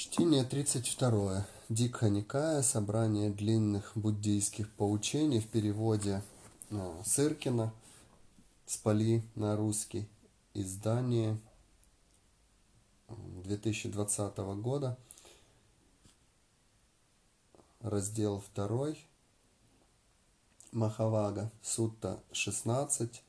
Чтение 0.00 0.44
32. 0.44 1.46
Дикха 1.68 2.08
Никая. 2.08 2.62
Собрание 2.62 3.28
длинных 3.28 3.92
буддийских 3.94 4.72
поучений 4.72 5.40
в 5.40 5.48
переводе 5.48 6.22
э, 6.70 7.02
Сыркина 7.04 7.70
с 8.64 8.78
Пали 8.78 9.22
на 9.34 9.56
русский. 9.56 10.08
Издание 10.54 11.38
2020 13.44 14.38
года. 14.62 14.96
Раздел 17.82 18.42
2. 18.54 18.94
Махавага. 20.72 21.52
Сутта 21.60 22.22
16. 22.32 23.22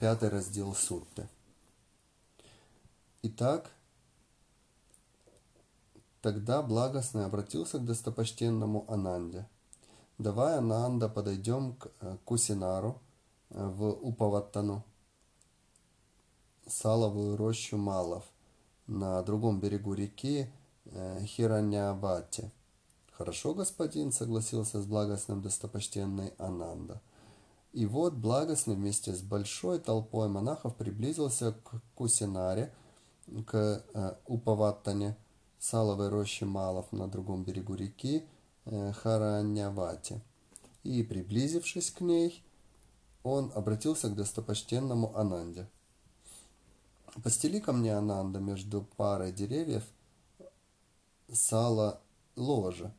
Пятый 0.00 0.30
раздел 0.30 0.74
Сутты. 0.74 1.28
Итак, 3.20 3.70
Тогда 6.22 6.62
благостный 6.62 7.24
обратился 7.24 7.78
к 7.78 7.84
достопочтенному 7.84 8.84
Ананде. 8.88 9.48
Давай, 10.18 10.58
Ананда, 10.58 11.08
подойдем 11.08 11.74
к 11.74 11.90
э, 12.00 12.16
Кусинару 12.24 13.00
э, 13.50 13.66
в 13.66 13.88
Упаваттану, 13.90 14.84
саловую 16.68 17.36
рощу 17.36 17.76
Малов, 17.76 18.22
на 18.86 19.20
другом 19.22 19.58
берегу 19.58 19.94
реки 19.94 20.48
э, 20.84 21.24
Хираньявати. 21.24 22.52
Хорошо, 23.10 23.52
господин, 23.52 24.12
согласился 24.12 24.80
с 24.80 24.86
благостным 24.86 25.42
достопочтенный 25.42 26.34
Ананда. 26.38 27.00
И 27.72 27.84
вот 27.84 28.14
благостный 28.14 28.76
вместе 28.76 29.12
с 29.12 29.22
большой 29.22 29.80
толпой 29.80 30.28
монахов 30.28 30.76
приблизился 30.76 31.52
к 31.52 31.80
Кусинаре, 31.96 32.72
к 33.44 33.84
Упаваттане, 34.26 35.16
саловой 35.62 36.08
рощи 36.08 36.42
Малов 36.44 36.90
на 36.92 37.06
другом 37.06 37.44
берегу 37.44 37.74
реки 37.74 38.26
э, 38.64 38.92
Харанявати. 38.92 40.20
И, 40.82 41.04
приблизившись 41.04 41.92
к 41.92 42.00
ней, 42.00 42.44
он 43.22 43.52
обратился 43.54 44.08
к 44.08 44.16
достопочтенному 44.16 45.16
Ананде. 45.16 45.68
«Постели 47.22 47.60
ко 47.60 47.72
мне, 47.72 47.96
Ананда, 47.96 48.40
между 48.40 48.82
парой 48.96 49.32
деревьев 49.32 49.84
сало 51.32 52.00
ложа, 52.34 52.92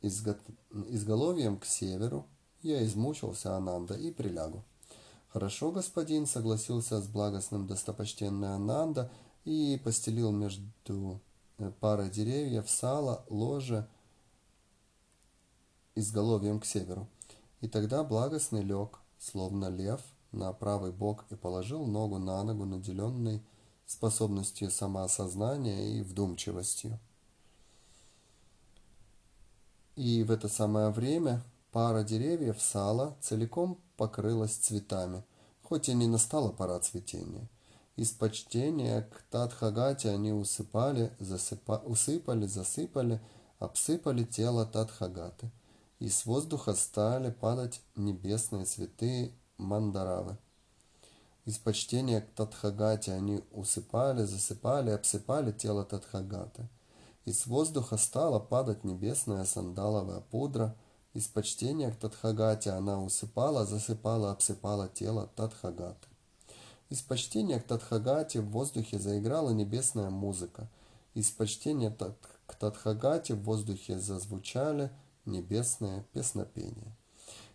изго... 0.00 0.38
изголовьем 0.88 1.58
к 1.58 1.66
северу. 1.66 2.24
Я 2.62 2.82
измучился, 2.82 3.56
Ананда, 3.56 3.94
и 3.94 4.10
прилягу». 4.10 4.64
«Хорошо, 5.28 5.70
господин»,— 5.70 6.26
согласился 6.26 7.02
с 7.02 7.08
благостным 7.08 7.66
достопочтенный 7.66 8.54
Ананда 8.54 9.10
и 9.44 9.78
постелил 9.84 10.32
между 10.32 11.20
пара 11.80 12.08
деревьев, 12.08 12.70
сало, 12.70 13.24
ложе 13.28 13.88
изголовьем 15.94 16.60
к 16.60 16.64
северу. 16.64 17.08
И 17.60 17.68
тогда 17.68 18.04
благостный 18.04 18.62
лег, 18.62 19.00
словно 19.18 19.68
лев, 19.68 20.00
на 20.30 20.52
правый 20.52 20.92
бок 20.92 21.24
и 21.30 21.34
положил 21.34 21.86
ногу 21.86 22.18
на 22.18 22.42
ногу, 22.44 22.64
наделенный 22.64 23.42
способностью 23.86 24.70
самоосознания 24.70 25.98
и 25.98 26.02
вдумчивостью. 26.02 26.98
И 29.96 30.22
в 30.22 30.30
это 30.30 30.48
самое 30.48 30.90
время 30.90 31.42
пара 31.72 32.04
деревьев 32.04 32.60
сала 32.60 33.16
целиком 33.20 33.80
покрылась 33.96 34.54
цветами, 34.54 35.24
хоть 35.62 35.88
и 35.88 35.94
не 35.94 36.06
настала 36.06 36.52
пора 36.52 36.78
цветения– 36.78 37.48
из 37.98 38.12
почтения 38.12 39.02
к 39.02 39.22
Тадхагате 39.28 40.10
они 40.10 40.30
усыпали, 40.32 41.12
засыпа, 41.18 41.82
усыпали, 41.84 42.46
засыпали, 42.46 43.20
обсыпали 43.58 44.22
тело 44.22 44.64
Тадхагаты. 44.66 45.50
И 45.98 46.08
с 46.08 46.24
воздуха 46.24 46.74
стали 46.74 47.32
падать 47.32 47.80
небесные 47.96 48.66
цветы 48.66 49.32
мандаравы. 49.56 50.38
Из 51.44 51.58
почтения 51.58 52.20
к 52.20 52.30
Тадхагате 52.36 53.14
они 53.14 53.42
усыпали, 53.50 54.22
засыпали, 54.22 54.90
обсыпали 54.90 55.50
тело 55.50 55.84
Тадхагаты. 55.84 56.68
Из 57.24 57.48
воздуха 57.48 57.96
стала 57.96 58.38
падать 58.38 58.84
небесная 58.84 59.44
сандаловая 59.44 60.20
пудра. 60.20 60.76
Из 61.14 61.26
почтения 61.26 61.90
к 61.90 61.96
Тадхагате 61.96 62.70
она 62.70 63.02
усыпала, 63.02 63.66
засыпала, 63.66 64.30
обсыпала 64.30 64.86
тело 64.86 65.28
Тадхагаты. 65.34 66.07
Из 66.90 67.02
почтения 67.02 67.60
к 67.60 67.64
Тадхагате 67.64 68.40
в 68.40 68.48
воздухе 68.48 68.98
заиграла 68.98 69.50
небесная 69.50 70.08
музыка. 70.08 70.70
Из 71.12 71.30
почтения 71.30 71.94
к 72.46 72.54
Тадхагате 72.54 73.34
в 73.34 73.42
воздухе 73.42 73.98
зазвучали 73.98 74.90
небесные 75.26 76.06
песнопения. 76.14 76.96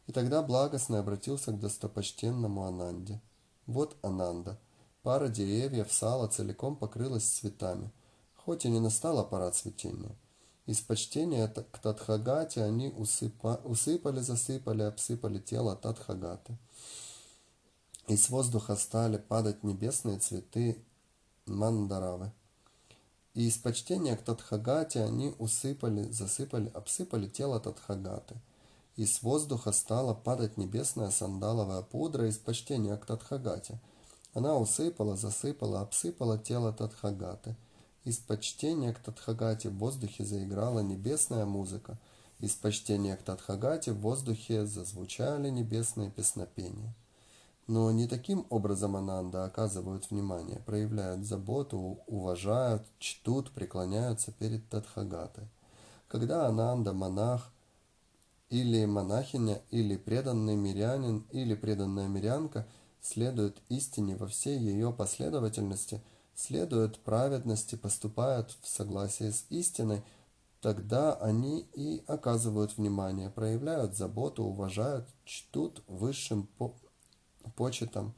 И 0.06 0.12
тогда 0.12 0.44
благостный 0.44 1.00
обратился 1.00 1.52
к 1.52 1.60
достопочтенному 1.60 2.66
Ананде. 2.66 3.20
Вот 3.66 3.98
Ананда. 4.04 4.60
Пара 5.02 5.30
деревьев 5.30 5.92
сала 5.92 6.28
целиком 6.28 6.76
покрылась 6.76 7.28
цветами, 7.28 7.92
хоть 8.36 8.66
и 8.66 8.70
не 8.70 8.80
настала 8.80 9.24
пора 9.24 9.50
цветения. 9.50 10.16
Из 10.68 10.80
почтения 10.80 11.48
к 11.48 11.80
Тадхагате 11.80 12.62
они 12.62 12.90
усыпа, 12.90 13.60
усыпали, 13.64 14.20
засыпали, 14.20 14.84
обсыпали 14.84 15.40
тело 15.40 15.76
Тадхагаты 15.76 16.56
и 18.08 18.18
с 18.18 18.30
воздуха 18.30 18.76
стали 18.76 19.18
падать 19.18 19.64
небесные 19.64 20.20
цветы 20.20 20.78
мандаравы. 21.46 22.32
И 23.34 23.48
из 23.48 23.58
почтения 23.58 24.16
к 24.16 24.22
Тадхагате 24.22 25.04
они 25.04 25.34
усыпали, 25.40 26.04
засыпали, 26.12 26.70
обсыпали 26.74 27.28
тело 27.28 27.60
Тадхагаты. 27.60 28.36
И 28.96 29.06
с 29.06 29.24
воздуха 29.24 29.72
стала 29.72 30.14
падать 30.14 30.58
небесная 30.58 31.10
сандаловая 31.10 31.82
пудра 31.82 32.28
из 32.28 32.38
почтения 32.38 32.96
к 32.96 33.06
Тадхагате. 33.06 33.80
Она 34.34 34.56
усыпала, 34.58 35.16
засыпала, 35.16 35.82
обсыпала 35.82 36.38
тело 36.38 36.74
Тадхагаты. 36.74 37.56
Из 38.04 38.18
почтения 38.18 38.94
к 38.94 39.00
Тадхагате 39.00 39.70
в 39.70 39.78
воздухе 39.78 40.26
заиграла 40.26 40.82
небесная 40.82 41.46
музыка. 41.46 41.98
Из 42.40 42.54
почтения 42.54 43.16
к 43.16 43.24
Тадхагате 43.24 43.94
в 43.94 44.02
воздухе 44.02 44.66
зазвучали 44.66 45.50
небесные 45.50 46.12
песнопения. 46.12 46.94
Но 47.68 47.92
не 47.92 48.08
таким 48.08 48.46
образом 48.50 48.98
Ананда 48.98 49.46
оказывают 49.46 50.12
внимание, 50.12 50.60
проявляют 50.66 51.26
заботу, 51.26 52.00
уважают, 52.08 52.84
чтут, 53.00 53.52
преклоняются 53.52 54.34
перед 54.34 54.68
Тадхагатой. 54.70 55.48
Когда 56.10 56.46
Ананда 56.46 56.92
монах 56.92 57.52
или 58.50 58.86
монахиня, 58.86 59.62
или 59.72 59.96
преданный 59.96 60.56
мирянин, 60.56 61.26
или 61.32 61.56
преданная 61.56 62.08
мирянка 62.08 62.68
следуют 63.02 63.62
истине 63.70 64.18
во 64.18 64.28
всей 64.28 64.60
ее 64.60 64.92
последовательности, 64.92 66.02
следуют 66.36 67.00
праведности, 67.00 67.76
поступают 67.76 68.56
в 68.62 68.68
согласии 68.68 69.32
с 69.32 69.46
истиной, 69.50 70.04
тогда 70.62 71.14
они 71.14 71.66
и 71.74 72.04
оказывают 72.08 72.78
внимание, 72.78 73.30
проявляют 73.30 73.96
заботу, 73.96 74.44
уважают, 74.44 75.08
чтут 75.26 75.82
высшим 75.88 76.48
почетом 77.52 78.14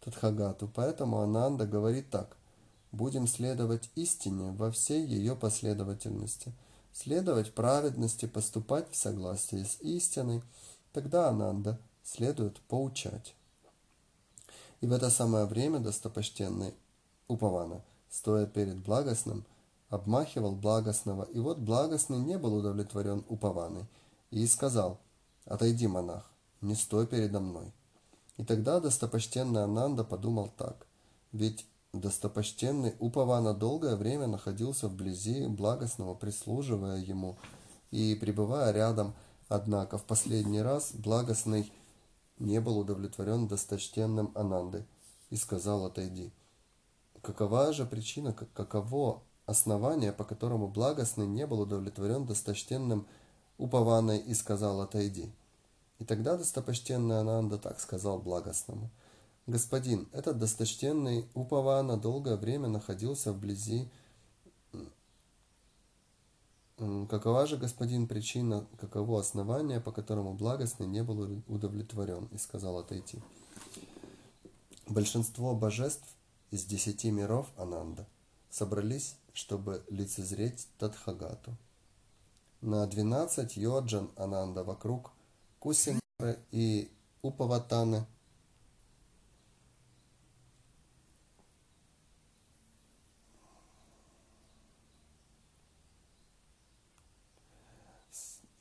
Тадхагату. 0.00 0.70
Поэтому 0.74 1.20
Ананда 1.20 1.66
говорит 1.66 2.10
так. 2.10 2.36
Будем 2.92 3.26
следовать 3.26 3.88
истине 3.94 4.50
во 4.52 4.70
всей 4.72 5.06
ее 5.06 5.36
последовательности, 5.36 6.52
следовать 6.92 7.54
праведности, 7.54 8.26
поступать 8.26 8.90
в 8.90 8.96
согласии 8.96 9.62
с 9.62 9.80
истиной. 9.80 10.42
Тогда 10.92 11.28
Ананда 11.28 11.78
следует 12.02 12.58
поучать. 12.62 13.34
И 14.80 14.86
в 14.86 14.92
это 14.92 15.10
самое 15.10 15.44
время 15.44 15.78
достопочтенный 15.78 16.74
Упавана, 17.28 17.82
стоя 18.10 18.46
перед 18.46 18.78
благостным, 18.78 19.44
обмахивал 19.88 20.52
благостного, 20.52 21.24
и 21.24 21.38
вот 21.38 21.58
благостный 21.58 22.18
не 22.18 22.38
был 22.38 22.54
удовлетворен 22.54 23.24
Упаваной, 23.28 23.84
и 24.30 24.46
сказал, 24.46 24.98
«Отойди, 25.44 25.86
монах, 25.86 26.30
не 26.60 26.74
стой 26.74 27.06
передо 27.06 27.40
мной». 27.40 27.72
И 28.40 28.42
тогда 28.42 28.80
достопочтенный 28.80 29.64
Ананда 29.64 30.02
подумал 30.02 30.50
так. 30.56 30.86
Ведь 31.30 31.66
достопочтенный 31.92 32.94
Упавана 32.98 33.52
долгое 33.52 33.96
время 33.96 34.28
находился 34.28 34.88
вблизи 34.88 35.46
благостного, 35.46 36.14
прислуживая 36.14 36.96
ему 36.96 37.36
и 37.90 38.14
пребывая 38.14 38.72
рядом, 38.72 39.12
однако 39.50 39.98
в 39.98 40.04
последний 40.04 40.62
раз 40.62 40.92
благостный 40.94 41.70
не 42.38 42.62
был 42.62 42.78
удовлетворен 42.78 43.46
досточтенным 43.46 44.32
Анандой 44.34 44.86
и 45.28 45.36
сказал 45.36 45.84
«отойди». 45.84 46.32
Какова 47.20 47.74
же 47.74 47.84
причина, 47.84 48.32
каково 48.32 49.20
основание, 49.44 50.14
по 50.14 50.24
которому 50.24 50.66
благостный 50.66 51.26
не 51.26 51.46
был 51.46 51.60
удовлетворен 51.60 52.24
досточтенным 52.24 53.06
Упаваной 53.58 54.16
и 54.16 54.32
сказал 54.32 54.80
«отойди»? 54.80 55.30
И 56.00 56.04
тогда 56.04 56.36
достопочтенный 56.36 57.20
Ананда 57.20 57.58
так 57.58 57.78
сказал 57.78 58.18
благостному. 58.18 58.90
«Господин, 59.46 60.08
этот 60.12 60.38
досточтенный 60.38 61.28
Упавана 61.34 61.96
долгое 61.96 62.36
время 62.36 62.68
находился 62.68 63.32
вблизи 63.32 63.88
Какова 67.10 67.46
же, 67.46 67.58
господин, 67.58 68.06
причина, 68.06 68.66
каково 68.80 69.20
основание, 69.20 69.80
по 69.80 69.92
которому 69.92 70.32
благостный 70.32 70.86
не 70.86 71.02
был 71.02 71.42
удовлетворен 71.46 72.26
и 72.32 72.38
сказал 72.38 72.78
отойти? 72.78 73.18
Большинство 74.88 75.54
божеств 75.54 76.06
из 76.50 76.64
десяти 76.64 77.10
миров 77.10 77.48
Ананда 77.58 78.06
собрались, 78.48 79.16
чтобы 79.34 79.84
лицезреть 79.90 80.68
Тадхагату. 80.78 81.54
На 82.62 82.86
двенадцать 82.86 83.58
йоджан 83.58 84.10
Ананда 84.16 84.64
вокруг 84.64 85.12
Кусинары 85.60 86.38
и 86.50 86.90
Упаватаны 87.22 88.06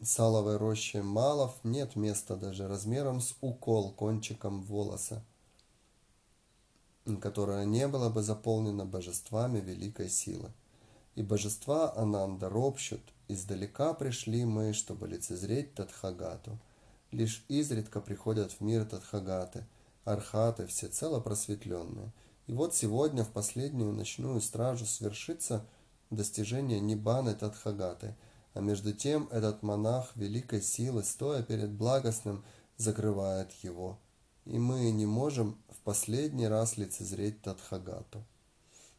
саловой 0.01 0.57
рощи 0.57 0.97
малов 0.97 1.53
нет 1.63 1.95
места 1.95 2.35
даже 2.35 2.67
размером 2.67 3.21
с 3.21 3.35
укол 3.39 3.91
кончиком 3.93 4.61
волоса, 4.61 5.23
которое 7.21 7.65
не 7.65 7.87
было 7.87 8.09
бы 8.09 8.21
заполнено 8.21 8.85
божествами 8.85 9.59
великой 9.59 10.09
силы. 10.09 10.51
И 11.15 11.21
божества 11.21 11.95
Ананда 11.95 12.49
ропщут, 12.49 13.01
издалека 13.29 13.93
пришли 13.93 14.43
мы, 14.43 14.73
чтобы 14.73 15.07
лицезреть 15.07 15.73
Тадхагату. 15.75 16.57
Лишь 17.11 17.43
изредка 17.47 18.01
приходят 18.01 18.51
в 18.51 18.61
мир 18.61 18.85
Тадхагаты, 18.85 19.65
архаты, 20.05 20.67
всецело 20.67 21.19
просветленные. 21.19 22.11
И 22.47 22.53
вот 22.53 22.75
сегодня 22.75 23.23
в 23.23 23.29
последнюю 23.29 23.93
ночную 23.93 24.41
стражу 24.41 24.85
свершится 24.85 25.65
достижение 26.09 26.79
Нибаны 26.79 27.35
Тадхагаты– 27.35 28.15
а 28.53 28.61
между 28.61 28.93
тем 28.93 29.27
этот 29.31 29.63
монах 29.63 30.11
великой 30.15 30.61
силы, 30.61 31.03
стоя 31.03 31.43
перед 31.43 31.71
благостным, 31.71 32.43
закрывает 32.77 33.51
его, 33.63 33.99
и 34.45 34.57
мы 34.57 34.89
не 34.91 35.05
можем 35.05 35.57
в 35.69 35.77
последний 35.81 36.47
раз 36.47 36.77
лицезреть 36.77 37.41
Тадхагату. 37.41 38.23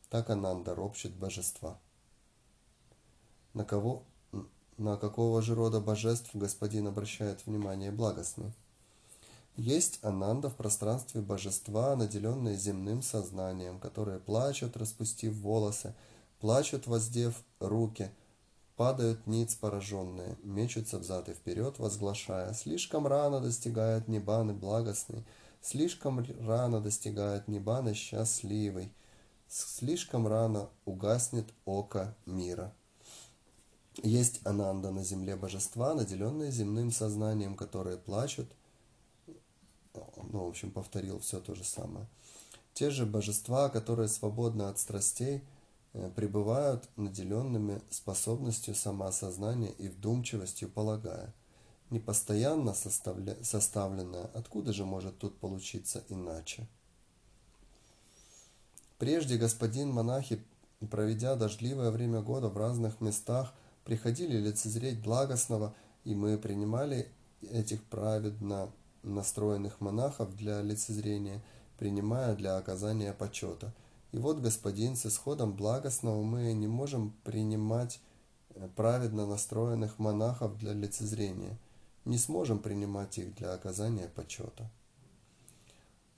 Так 0.08 0.30
Ананда 0.30 0.74
ропщет 0.74 1.12
божества. 1.14 1.78
На 3.54 3.64
кого, 3.64 4.04
на 4.80 4.96
какого 4.96 5.42
же 5.42 5.54
рода 5.54 5.78
божеств 5.80 6.30
господин 6.34 6.88
обращает 6.88 7.46
внимание 7.46 7.92
благостный? 7.92 8.52
Есть 9.56 9.98
Ананда 10.02 10.50
в 10.50 10.56
пространстве 10.56 11.20
божества, 11.20 11.94
наделенные 11.94 12.56
земным 12.56 13.02
сознанием, 13.02 13.78
которые 13.78 14.18
плачут, 14.18 14.76
распустив 14.76 15.34
волосы, 15.34 15.94
плачут, 16.40 16.86
воздев 16.88 17.34
руки– 17.60 18.10
Падают 18.80 19.26
ниц 19.26 19.56
пораженные, 19.56 20.38
мечутся 20.42 20.98
взад 20.98 21.28
и 21.28 21.34
вперед, 21.34 21.78
возглашая, 21.78 22.54
слишком 22.54 23.06
рано 23.06 23.38
достигает 23.38 24.08
Нибаны 24.08 24.54
благостный, 24.54 25.22
слишком 25.60 26.24
рано 26.46 26.80
достигает 26.80 27.46
Нибаны 27.46 27.92
счастливый, 27.92 28.90
слишком 29.48 30.26
рано 30.26 30.70
угаснет 30.86 31.44
око 31.66 32.16
мира. 32.24 32.72
Есть 34.02 34.40
Ананда 34.44 34.90
на 34.90 35.04
земле 35.04 35.36
божества, 35.36 35.94
наделенные 35.94 36.50
земным 36.50 36.90
сознанием, 36.90 37.54
которые 37.56 37.98
плачут. 37.98 38.50
Ну, 39.94 40.44
в 40.44 40.48
общем, 40.48 40.70
повторил 40.70 41.18
все 41.18 41.40
то 41.40 41.54
же 41.54 41.64
самое. 41.64 42.06
Те 42.72 42.90
же 42.90 43.04
божества, 43.04 43.68
которые 43.68 44.08
свободны 44.08 44.62
от 44.62 44.78
страстей– 44.78 45.42
Э, 45.92 46.08
пребывают 46.14 46.88
наделенными 46.96 47.82
способностью 47.90 48.74
самоосознания 48.74 49.70
и 49.70 49.88
вдумчивостью, 49.88 50.68
полагая, 50.68 51.34
непостоянно 51.90 52.74
составля... 52.74 53.36
составленное, 53.42 54.30
откуда 54.34 54.72
же 54.72 54.84
может 54.84 55.18
тут 55.18 55.38
получиться 55.38 56.04
иначе? 56.08 56.68
Прежде 58.98 59.36
господин 59.36 59.90
монахи, 59.90 60.40
проведя 60.90 61.34
дождливое 61.34 61.90
время 61.90 62.20
года 62.20 62.48
в 62.48 62.56
разных 62.56 63.00
местах, 63.00 63.52
приходили 63.90 64.38
лицезреть 64.38 65.00
благостного, 65.00 65.74
и 66.04 66.14
мы 66.14 66.38
принимали 66.38 67.10
этих 67.42 67.82
праведно 67.82 68.70
настроенных 69.02 69.80
монахов 69.80 70.36
для 70.36 70.62
лицезрения, 70.62 71.42
принимая 71.76 72.36
для 72.36 72.56
оказания 72.56 73.12
почета– 73.12 73.74
и 74.12 74.18
вот, 74.18 74.40
господин, 74.40 74.96
с 74.96 75.06
исходом 75.06 75.54
благостного 75.54 76.22
мы 76.22 76.52
не 76.52 76.66
можем 76.66 77.12
принимать 77.22 78.00
э, 78.50 78.68
праведно 78.74 79.26
настроенных 79.26 79.98
монахов 79.98 80.58
для 80.58 80.72
лицезрения, 80.72 81.56
не 82.04 82.18
сможем 82.18 82.58
принимать 82.58 83.18
их 83.18 83.34
для 83.36 83.52
оказания 83.52 84.08
почета. 84.08 84.70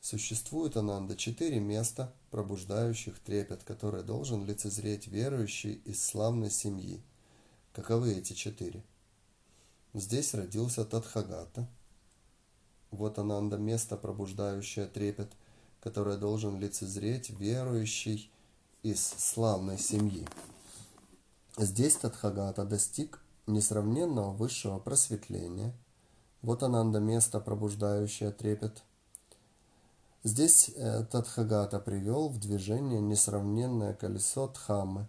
Существует, 0.01 0.77
Ананда, 0.77 1.17
четыре 1.17 1.61
места, 1.61 2.13
пробуждающих 2.31 3.19
трепет, 3.21 3.63
которые 3.63 4.03
должен 4.03 4.45
лицезреть 4.45 5.07
верующий 5.07 5.75
из 5.85 6.03
славной 6.03 6.51
семьи. 6.51 7.03
Каковы 7.73 8.15
эти 8.15 8.33
четыре? 8.33 8.83
Здесь 9.95 10.35
родился 10.35 10.85
Тадхагата. 10.85 11.69
Вот, 12.91 13.19
Ананда, 13.19 13.57
место, 13.57 13.97
пробуждающее 13.97 14.87
трепет– 14.87 15.33
которое 15.83 16.17
должен 16.17 16.61
лицезреть 16.61 17.31
верующий 17.31 18.31
из 18.85 19.05
славной 19.05 19.79
семьи. 19.79 20.27
Здесь 21.59 21.97
Тадхагата 21.97 22.65
достиг 22.65 23.21
несравненного 23.49 24.31
высшего 24.31 24.79
просветления. 24.79 25.75
Вот 26.41 26.63
Ананда 26.63 27.01
место, 27.01 27.41
пробуждающее 27.41 28.31
трепет. 28.31 28.85
Здесь 30.23 30.71
э, 30.77 31.05
Тадхагата 31.11 31.81
привел 31.81 32.29
в 32.29 32.39
движение 32.39 33.01
несравненное 33.01 33.93
колесо 33.95 34.47
Дхаммы. 34.49 35.09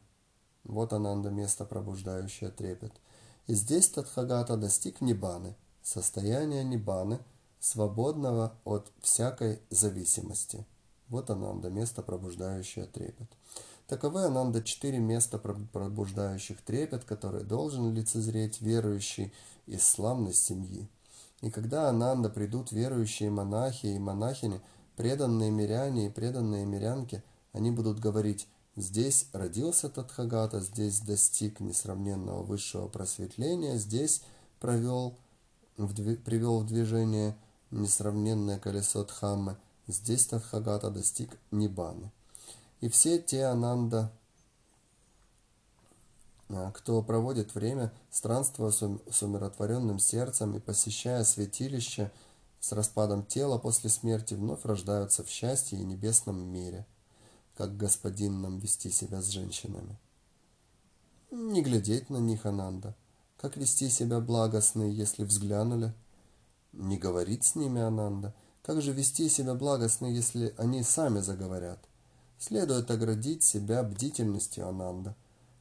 Вот 0.63 0.93
Ананда 0.93 1.29
место, 1.29 1.65
пробуждающее 1.65 2.49
трепет. 2.49 2.93
И 3.47 3.53
здесь 3.53 3.89
Тадхагата 3.89 4.57
достиг 4.57 5.01
Нибаны, 5.01 5.55
состояния 5.81 6.63
Нибаны– 6.63 7.19
свободного 7.63 8.57
от 8.65 8.91
всякой 8.99 9.61
зависимости. 9.69 10.65
Вот 11.07 11.29
ананда, 11.29 11.69
место, 11.69 12.01
пробуждающее 12.01 12.85
трепет. 12.87 13.29
Таковы 13.87 14.25
ананда 14.25 14.61
четыре 14.61 14.99
места, 14.99 15.37
пробуждающих 15.37 16.61
трепет, 16.61 17.05
которые 17.05 17.45
должен 17.45 17.93
лицезреть 17.93 18.59
верующий 18.59 19.33
из 19.65 19.87
славной 19.87 20.33
семьи. 20.33 20.89
И 21.39 21.49
когда 21.49 21.87
ананда 21.87 22.29
придут 22.29 22.73
верующие 22.73 23.29
монахи 23.29 23.85
и 23.85 23.99
монахини, 23.99 24.59
преданные 24.97 25.49
миряне 25.49 26.07
и 26.07 26.09
преданные 26.09 26.65
мирянки, 26.65 27.23
они 27.53 27.71
будут 27.71 27.99
говорить 27.99 28.49
Здесь 28.75 29.27
родился 29.33 29.87
Тадхагата, 29.87 30.59
здесь 30.59 30.99
достиг 30.99 31.59
несравненного 31.59 32.41
высшего 32.41 32.87
просветления, 32.87 33.77
здесь 33.77 34.23
провел, 34.59 35.15
привел 35.77 36.59
в 36.59 36.65
движение 36.65 37.37
несравненное 37.69 38.57
колесо 38.57 39.03
Дхаммы, 39.03 39.57
здесь 39.87 40.25
Тадхагата 40.25 40.89
достиг 40.89 41.37
Нибаны. 41.51 42.11
И 42.81 42.89
все 42.89 43.19
те 43.19 43.45
Ананда, 43.45 44.11
а, 46.49 46.71
кто 46.71 47.01
проводит 47.03 47.53
время, 47.53 47.93
странствуя 48.09 48.71
с 48.71 49.21
умиротворенным 49.21 49.99
сердцем 49.99 50.55
и 50.55 50.59
посещая 50.59 51.23
святилище 51.23 52.11
с 52.59 52.71
распадом 52.71 53.23
тела 53.23 53.59
после 53.59 53.91
смерти, 53.91 54.33
вновь 54.33 54.65
рождаются 54.65 55.23
в 55.23 55.29
счастье 55.29 55.79
и 55.79 55.83
небесном 55.83 56.39
мире, 56.39 56.87
как 57.55 57.77
господин 57.77 58.41
нам 58.41 58.59
вести 58.59 58.89
себя 58.89 59.21
с 59.21 59.27
женщинами. 59.27 59.97
Не 61.31 61.61
глядеть 61.61 62.09
на 62.09 62.17
них, 62.17 62.45
Ананда, 62.45 62.95
как 63.37 63.57
вести 63.57 63.89
себя 63.89 64.19
благостно, 64.19 64.83
если 64.83 65.23
взглянули– 65.23 65.93
не 66.73 66.97
говорить 66.97 67.43
с 67.43 67.55
ними, 67.55 67.81
Ананда. 67.81 68.33
Как 68.63 68.81
же 68.81 68.93
вести 68.93 69.29
себя 69.29 69.53
благостно, 69.53 70.07
если 70.07 70.55
они 70.57 70.81
сами 70.81 71.19
заговорят? 71.19 71.79
Следует 72.39 72.89
оградить 72.89 73.43
себя 73.43 73.83
бдительностью, 73.83 74.67
Ананда. 74.67 75.15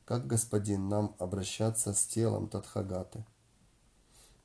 Как 0.07 0.27
господин 0.27 0.89
нам 0.89 1.15
обращаться 1.19 1.93
с 1.93 2.07
телом 2.07 2.49
Тадхагаты? 2.49 3.25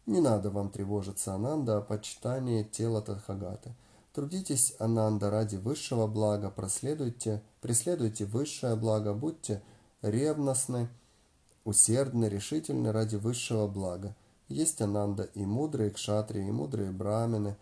Не 0.05 0.19
надо 0.19 0.49
вам 0.49 0.69
тревожиться, 0.69 1.33
Ананда, 1.33 1.77
о 1.77 1.81
почитании 1.81 2.63
тела 2.63 3.01
Тадхагаты. 3.01 3.73
Трудитесь, 4.17 4.73
Ананда, 4.79 5.29
ради 5.29 5.57
высшего 5.57 6.07
блага, 6.07 6.49
проследуйте, 6.49 7.43
преследуйте 7.61 8.25
высшее 8.25 8.75
благо, 8.75 9.13
будьте 9.13 9.61
ревностны, 10.01 10.89
усердны, 11.65 12.25
решительны 12.25 12.91
ради 12.91 13.15
высшего 13.15 13.67
блага. 13.67 14.15
Есть 14.47 14.81
Ананда 14.81 15.29
и 15.35 15.45
мудрые 15.45 15.91
кшатри, 15.91 16.47
и 16.47 16.49
мудрые 16.49 16.89
брамины, 16.89 17.57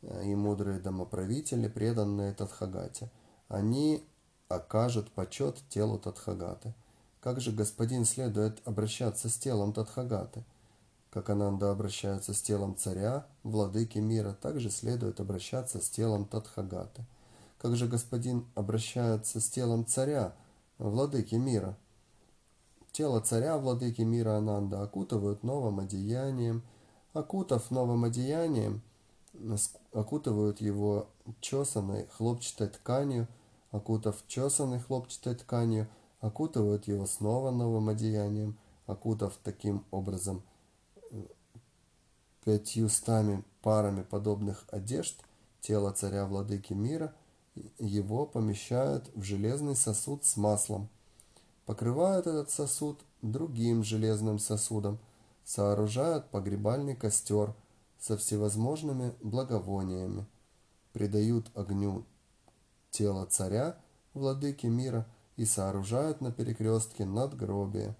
э, 0.00 0.24
и 0.24 0.34
мудрые 0.34 0.80
домоправители, 0.80 1.68
преданные 1.68 2.32
Тадхагате. 2.32 3.10
Они 3.48 4.02
окажут 4.48 5.10
почет 5.10 5.58
телу 5.68 5.98
Тадхагаты. 5.98 6.72
Как 7.20 7.42
же, 7.42 7.52
господин, 7.52 8.06
следует 8.06 8.66
обращаться 8.66 9.28
с 9.28 9.36
телом 9.36 9.74
Тадхагаты? 9.74 10.42
Как 11.10 11.30
Ананда 11.30 11.70
обращается 11.70 12.34
с 12.34 12.42
телом 12.42 12.76
царя, 12.76 13.26
владыки 13.42 13.98
мира, 13.98 14.36
так 14.40 14.60
же 14.60 14.70
следует 14.70 15.20
обращаться 15.20 15.80
с 15.80 15.88
телом 15.88 16.26
Тадхагаты. 16.26 17.04
Как 17.58 17.76
же 17.76 17.86
господин 17.86 18.46
обращается 18.54 19.40
с 19.40 19.48
телом 19.48 19.86
царя, 19.86 20.34
владыки 20.76 21.34
мира? 21.34 21.78
Тело 22.92 23.20
царя, 23.20 23.56
владыки 23.56 24.02
мира 24.02 24.36
Ананда, 24.36 24.82
окутывают 24.82 25.42
новым 25.42 25.80
одеянием, 25.80 26.62
окутав 27.14 27.70
новым 27.70 28.04
одеянием, 28.04 28.82
окутывают 29.92 30.60
его 30.60 31.08
чесанной 31.40 32.06
хлопчатой 32.08 32.68
тканью, 32.68 33.28
окутав 33.70 34.22
чесанной 34.26 34.78
хлопчатой 34.78 35.36
тканью, 35.36 35.88
окутывают 36.20 36.86
его 36.86 37.06
снова 37.06 37.50
новым 37.50 37.88
одеянием, 37.88 38.58
окутав 38.86 39.38
таким 39.42 39.84
образом 39.90 40.42
пятьюстами 42.48 43.44
парами 43.60 44.02
подобных 44.02 44.64
одежд, 44.70 45.20
тело 45.60 45.90
царя 45.92 46.24
владыки 46.24 46.72
мира– 46.72 47.14
его 47.78 48.26
помещают 48.26 49.10
в 49.14 49.22
железный 49.22 49.76
сосуд 49.76 50.24
с 50.24 50.36
маслом, 50.36 50.88
покрывают 51.66 52.26
этот 52.26 52.50
сосуд 52.50 53.00
другим 53.22 53.84
железным 53.84 54.38
сосудом, 54.38 54.98
сооружают 55.44 56.30
погребальный 56.30 56.94
костер 56.94 57.54
со 57.98 58.16
всевозможными 58.16 59.14
благовониями, 59.22 60.26
придают 60.92 61.50
огню 61.54 62.04
тело 62.90 63.26
царя, 63.26 63.76
владыки 64.14 64.66
мира, 64.66 65.06
и 65.36 65.44
сооружают 65.44 66.20
на 66.20 66.32
перекрестке 66.32 67.04
надгробие 67.04 67.94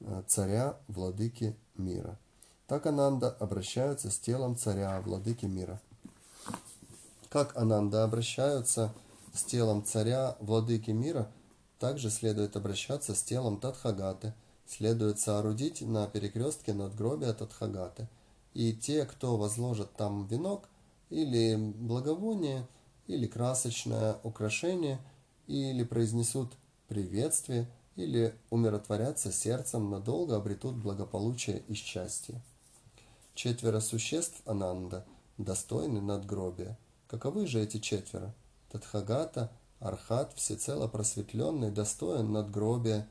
э, 0.00 0.22
царя, 0.26 0.78
владыки 0.88 1.54
мира. 1.76 2.18
Так 2.70 2.86
Ананда 2.86 3.28
обращается 3.28 4.10
с 4.10 4.18
телом 4.18 4.56
царя, 4.56 5.02
владыки 5.02 5.44
мира 5.44 5.78
как 7.30 7.56
Ананда 7.56 8.02
обращаются 8.02 8.92
с 9.32 9.44
телом 9.44 9.84
царя, 9.84 10.36
владыки 10.40 10.90
мира, 10.90 11.30
также 11.78 12.10
следует 12.10 12.56
обращаться 12.56 13.14
с 13.14 13.22
телом 13.22 13.60
Тадхагаты, 13.60 14.34
следует 14.66 15.20
соорудить 15.20 15.80
на 15.80 16.06
перекрестке 16.08 16.74
надгробия 16.74 17.32
Тадхагаты. 17.32 18.08
И 18.52 18.72
те, 18.72 19.06
кто 19.06 19.36
возложит 19.36 19.92
там 19.94 20.26
венок, 20.26 20.68
или 21.08 21.54
благовоние, 21.56 22.66
или 23.06 23.26
красочное 23.26 24.16
украшение, 24.24 24.98
или 25.46 25.84
произнесут 25.84 26.52
приветствие, 26.88 27.68
или 27.94 28.34
умиротворятся 28.50 29.30
сердцем, 29.30 29.88
надолго 29.88 30.36
обретут 30.36 30.74
благополучие 30.74 31.62
и 31.68 31.74
счастье. 31.74 32.42
Четверо 33.42 33.80
существ 33.80 34.42
Ананда 34.44 35.06
достойны 35.38 36.02
надгробия– 36.02 36.76
Каковы 37.08 37.46
же 37.46 37.62
эти 37.62 37.78
четверо? 37.78 38.34
Тадхагата, 38.70 39.50
Архат, 39.78 40.34
всецело 40.34 40.88
просветленный, 40.88 41.70
достоин 41.70 42.32
надгробия, 42.32 43.08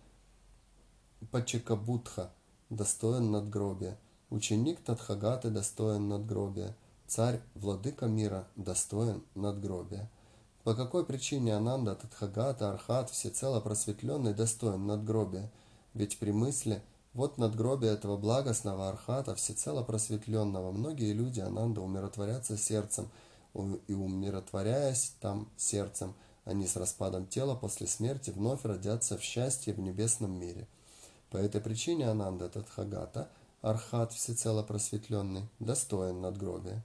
Пачекабутха, 1.32 2.32
достоин 2.70 3.32
надгробия, 3.32 3.98
ученик 4.30 4.84
Тадхагаты, 4.84 5.50
достоин 5.50 6.08
надгробия, 6.10 6.78
царь, 7.08 7.42
владыка 7.56 8.06
мира, 8.06 8.48
достоин 8.56 9.24
надгробия. 9.34 10.12
По 10.64 10.76
какой 10.76 11.08
причине 11.08 11.56
Ананда, 11.56 11.96
Тадхагата, 11.96 12.70
Архат, 12.72 13.10
всецело 13.10 13.62
просветленный, 13.62 14.36
достоин 14.36 14.86
надгробия? 14.86 15.52
Ведь 15.96 16.20
при 16.20 16.30
мысли 16.30 16.84
вот 17.14 17.38
надгробие 17.38 17.94
этого 17.94 18.18
благостного 18.18 18.90
Архата, 18.90 19.36
всецело 19.36 19.84
просветленного, 19.84 20.72
многие 20.72 21.14
люди 21.14 21.40
Ананда 21.40 21.82
умиротворятся 21.82 22.58
сердцем– 22.58 23.10
и 23.54 23.94
умиротворяясь 23.94 25.14
там 25.20 25.50
сердцем, 25.58 26.14
они 26.46 26.68
с 26.68 26.76
распадом 26.76 27.28
тела 27.28 27.56
после 27.56 27.88
смерти 27.88 28.32
вновь 28.32 28.64
родятся 28.64 29.18
в 29.18 29.22
счастье 29.24 29.74
в 29.74 29.80
небесном 29.80 30.32
мире. 30.40 30.68
По 31.30 31.38
этой 31.38 31.62
причине 31.62 32.10
Ананда 32.10 32.50
Тадхагата, 32.50 33.30
Архат 33.62 34.14
всецело 34.14 34.64
просветленный, 34.64 35.48
достоин 35.60 36.22
надгробия. 36.22 36.84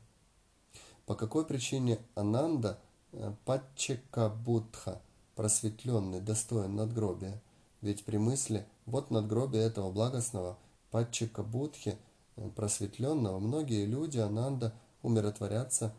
По 1.07 1.15
какой 1.15 1.47
причине 1.47 1.99
Ананда 2.15 2.79
э, 3.13 3.33
Пачекабудха, 3.45 5.01
просветленный, 5.37 6.21
достоин 6.21 6.75
надгробия? 6.75 7.41
Ведь 7.81 8.05
при 8.05 8.17
мысли 8.17 8.67
«вот 8.87 9.11
надгробие 9.11 9.63
этого 9.63 9.91
благостного 9.91 10.59
Пачекабудхи, 10.91 11.97
э, 12.37 12.49
просветленного, 12.55 13.39
многие 13.39 13.85
люди 13.85 14.19
Ананда 14.19 14.73
умиротворятся 15.03 15.93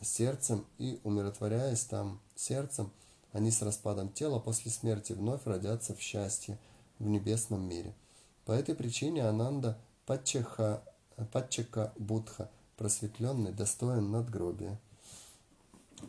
сердцем 0.00 0.66
и, 0.78 1.00
умиротворяясь 1.04 1.84
там 1.84 2.20
сердцем, 2.34 2.90
они 3.32 3.50
с 3.50 3.62
распадом 3.62 4.10
тела 4.10 4.38
после 4.38 4.70
смерти 4.70 5.12
вновь 5.12 5.44
родятся 5.44 5.94
в 5.94 6.00
счастье 6.00 6.58
в 6.98 7.06
небесном 7.06 7.68
мире. 7.68 7.94
По 8.44 8.52
этой 8.52 8.74
причине 8.74 9.26
Ананда 9.26 9.78
Пачаха, 10.06 10.82
Пачака 11.32 11.92
Будха, 11.96 12.50
просветленный, 12.76 13.52
достоин 13.52 14.10
надгробия. 14.10 14.78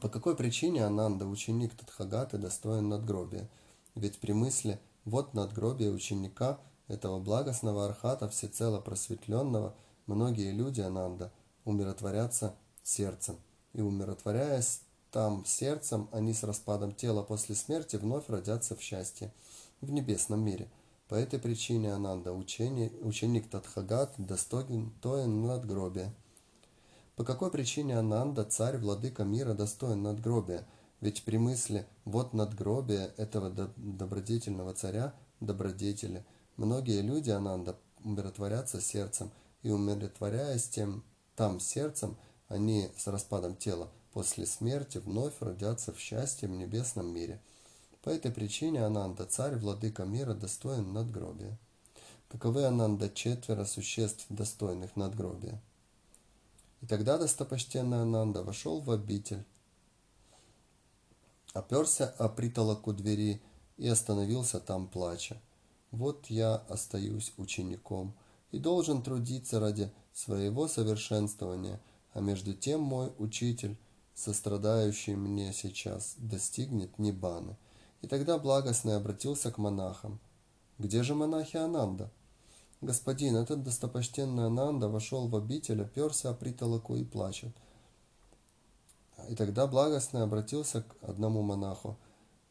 По 0.02 0.10
какой 0.10 0.36
причине 0.36 0.86
Ананда, 0.86 1.26
ученик 1.26 1.74
Тадхагаты, 1.76 2.38
достоин 2.38 2.90
надгробия? 2.90 3.48
Ведь 3.96 4.20
при 4.20 4.34
мысли 4.34 4.80
«вот 5.06 5.34
надгробие 5.34 5.92
ученика 5.92 6.60
этого 6.88 7.20
благостного 7.20 7.86
архата, 7.86 8.28
всецело 8.30 8.80
просветленного, 8.80 9.76
многие 10.06 10.52
люди 10.52 10.82
Ананда 10.82 11.32
умиротворятся 11.64 12.56
сердцем 12.84 13.38
и 13.74 13.82
умиротворяясь 13.82 14.82
там 15.12 15.46
сердцем, 15.46 16.10
они 16.12 16.34
с 16.34 16.44
распадом 16.44 16.94
тела 16.94 17.24
после 17.24 17.56
смерти 17.56 17.96
вновь 17.96 18.28
родятся 18.28 18.76
в 18.76 18.82
счастье 18.82 19.34
в 19.80 19.90
небесном 19.90 20.42
мире. 20.42 20.70
По 21.08 21.16
этой 21.16 21.40
причине 21.40 21.94
Ананда, 21.94 22.34
ученик, 22.34 22.92
ученик 23.02 23.50
Тадхагат, 23.50 24.16
достоин 24.18 24.92
тоен 25.02 25.46
надгробия. 25.46 26.14
По 27.16 27.24
какой 27.24 27.50
причине 27.50 27.98
Ананда, 27.98 28.44
царь, 28.44 28.78
владыка 28.78 29.24
мира, 29.24 29.54
достоин 29.54 30.04
надгробия? 30.04 30.68
Ведь 31.06 31.22
при 31.22 31.38
мысли 31.38 31.86
«вот 32.04 32.34
надгробие 32.34 33.14
этого 33.18 33.52
добродетельного 33.76 34.74
царя, 34.74 35.14
добродетели», 35.40 36.26
многие 36.58 37.02
люди 37.02 37.30
Ананда 37.30 37.78
умиротворятся 38.04 38.82
сердцем, 38.82 39.30
и 39.62 39.70
умиротворяясь 39.70 40.68
тем 40.68 41.04
там 41.36 41.60
сердцем, 41.60 42.18
они 42.48 42.90
с 42.98 43.06
распадом 43.06 43.56
тела 43.56 43.92
после 44.14 44.48
смерти 44.48 44.98
вновь 44.98 45.36
родятся 45.42 45.94
в 45.94 46.00
счастье 46.00 46.50
в 46.50 46.54
небесном 46.54 47.14
мире. 47.14 47.40
По 48.02 48.10
этой 48.10 48.32
причине 48.32 48.84
Ананда, 48.84 49.28
царь, 49.28 49.58
владыка 49.58 50.06
мира, 50.06 50.34
достоин 50.34 50.92
надгробия. 50.92 51.56
Каковы 52.30 52.66
Ананда 52.66 53.12
четверо 53.12 53.66
существ, 53.66 54.26
достойных 54.30 54.96
надгробия? 54.96 55.62
И 56.82 56.88
тогда 56.88 57.20
достопочтенный 57.20 58.02
Ананда 58.02 58.42
вошел 58.42 58.82
в 58.82 58.90
обитель, 58.90 59.46
оперся 61.56 62.14
о 62.20 62.30
притолоку 62.30 62.94
двери 62.94 63.42
и 63.78 63.88
остановился 63.88 64.60
там, 64.60 64.88
плача. 64.88 65.42
Вот 65.92 66.28
я 66.28 66.56
остаюсь 66.56 67.34
учеником 67.38 68.14
и 68.52 68.60
должен 68.60 69.02
трудиться 69.02 69.60
ради 69.60 69.92
своего 70.14 70.68
совершенствования– 70.68 71.82
а 72.16 72.22
между 72.22 72.54
тем 72.54 72.82
мой 72.82 73.12
учитель, 73.20 73.78
сострадающий 74.16 75.16
мне 75.16 75.52
сейчас, 75.52 76.16
достигнет 76.18 76.98
Ниббаны. 76.98 77.58
И 78.02 78.08
тогда 78.08 78.38
благостный 78.38 78.96
обратился 78.96 79.52
к 79.52 79.58
монахам. 79.58 80.22
Где 80.80 81.04
же 81.04 81.14
монахи 81.14 81.58
Ананда? 81.58 82.10
Господин, 82.80 83.36
этот 83.36 83.64
достопочтенный 83.64 84.46
Ананда 84.46 84.88
вошел 84.88 85.28
в 85.28 85.36
обитель, 85.36 85.82
оперся 85.82 86.30
о 86.30 86.34
притолоку 86.34 86.96
и 86.96 87.04
плачет. 87.04 87.54
И 89.30 89.36
тогда 89.36 89.68
благостный 89.68 90.22
обратился 90.22 90.82
к 90.82 90.96
одному 91.02 91.42
монаху. 91.42 91.98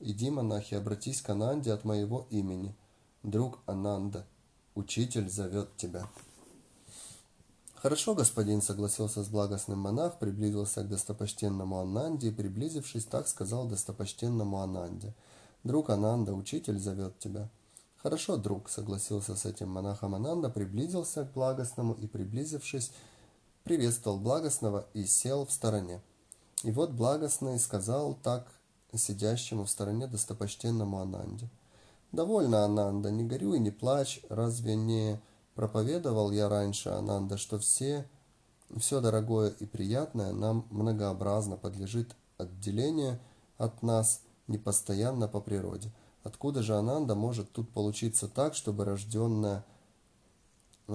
«Иди, 0.00 0.30
монахи, 0.30 0.74
обратись 0.74 1.22
к 1.22 1.30
Ананде 1.30 1.72
от 1.72 1.84
моего 1.84 2.26
имени. 2.30 2.74
Друг 3.22 3.60
Ананда, 3.66 4.26
учитель 4.74 5.30
зовет 5.30 5.76
тебя». 5.76 6.08
«Хорошо, 7.76 8.14
господин»,— 8.14 8.62
согласился 8.62 9.22
с 9.22 9.28
благостным 9.28 9.78
монах, 9.78 10.18
приблизился 10.18 10.82
к 10.82 10.88
достопочтенному 10.88 11.78
Ананде 11.80 12.28
и, 12.28 12.32
приблизившись, 12.32 13.04
так 13.04 13.28
сказал 13.28 13.66
достопочтенному 13.66 14.60
Ананде. 14.60 15.14
«Друг 15.64 15.90
Ананда, 15.90 16.34
учитель 16.34 16.78
зовет 16.78 17.18
тебя». 17.18 17.50
«Хорошо, 18.02 18.36
друг»,— 18.36 18.68
согласился 18.70 19.36
с 19.36 19.46
этим 19.46 19.68
монахом 19.68 20.14
Ананда, 20.14 20.50
приблизился 20.50 21.24
к 21.24 21.32
благостному 21.32 21.94
и, 21.94 22.06
приблизившись, 22.06 22.90
приветствовал 23.62 24.18
благостного 24.18 24.86
и 24.92 25.06
сел 25.06 25.46
в 25.46 25.52
стороне. 25.52 26.02
И 26.64 26.72
вот 26.72 26.92
благостный 26.92 27.58
сказал 27.58 28.14
так 28.22 28.48
сидящему 28.96 29.64
в 29.64 29.70
стороне 29.70 30.06
достопочтенному 30.06 30.98
Ананде. 30.98 31.50
Довольно, 32.10 32.64
Ананда, 32.64 33.10
не 33.10 33.22
горюй, 33.22 33.58
не 33.58 33.70
плачь. 33.70 34.22
Разве 34.30 34.74
не 34.74 35.20
проповедовал 35.54 36.30
я 36.30 36.48
раньше, 36.48 36.88
Ананда, 36.88 37.36
что 37.36 37.58
все, 37.58 38.08
все 38.78 39.02
дорогое 39.02 39.50
и 39.50 39.66
приятное 39.66 40.32
нам 40.32 40.66
многообразно 40.70 41.58
подлежит 41.58 42.16
отделению 42.38 43.18
от 43.58 43.82
нас 43.82 44.22
непостоянно 44.46 45.28
по 45.28 45.40
природе? 45.40 45.92
Откуда 46.22 46.62
же 46.62 46.76
Ананда 46.76 47.14
может 47.14 47.52
тут 47.52 47.68
получиться 47.74 48.26
так, 48.26 48.54
чтобы 48.54 48.86
рожденное, 48.86 49.66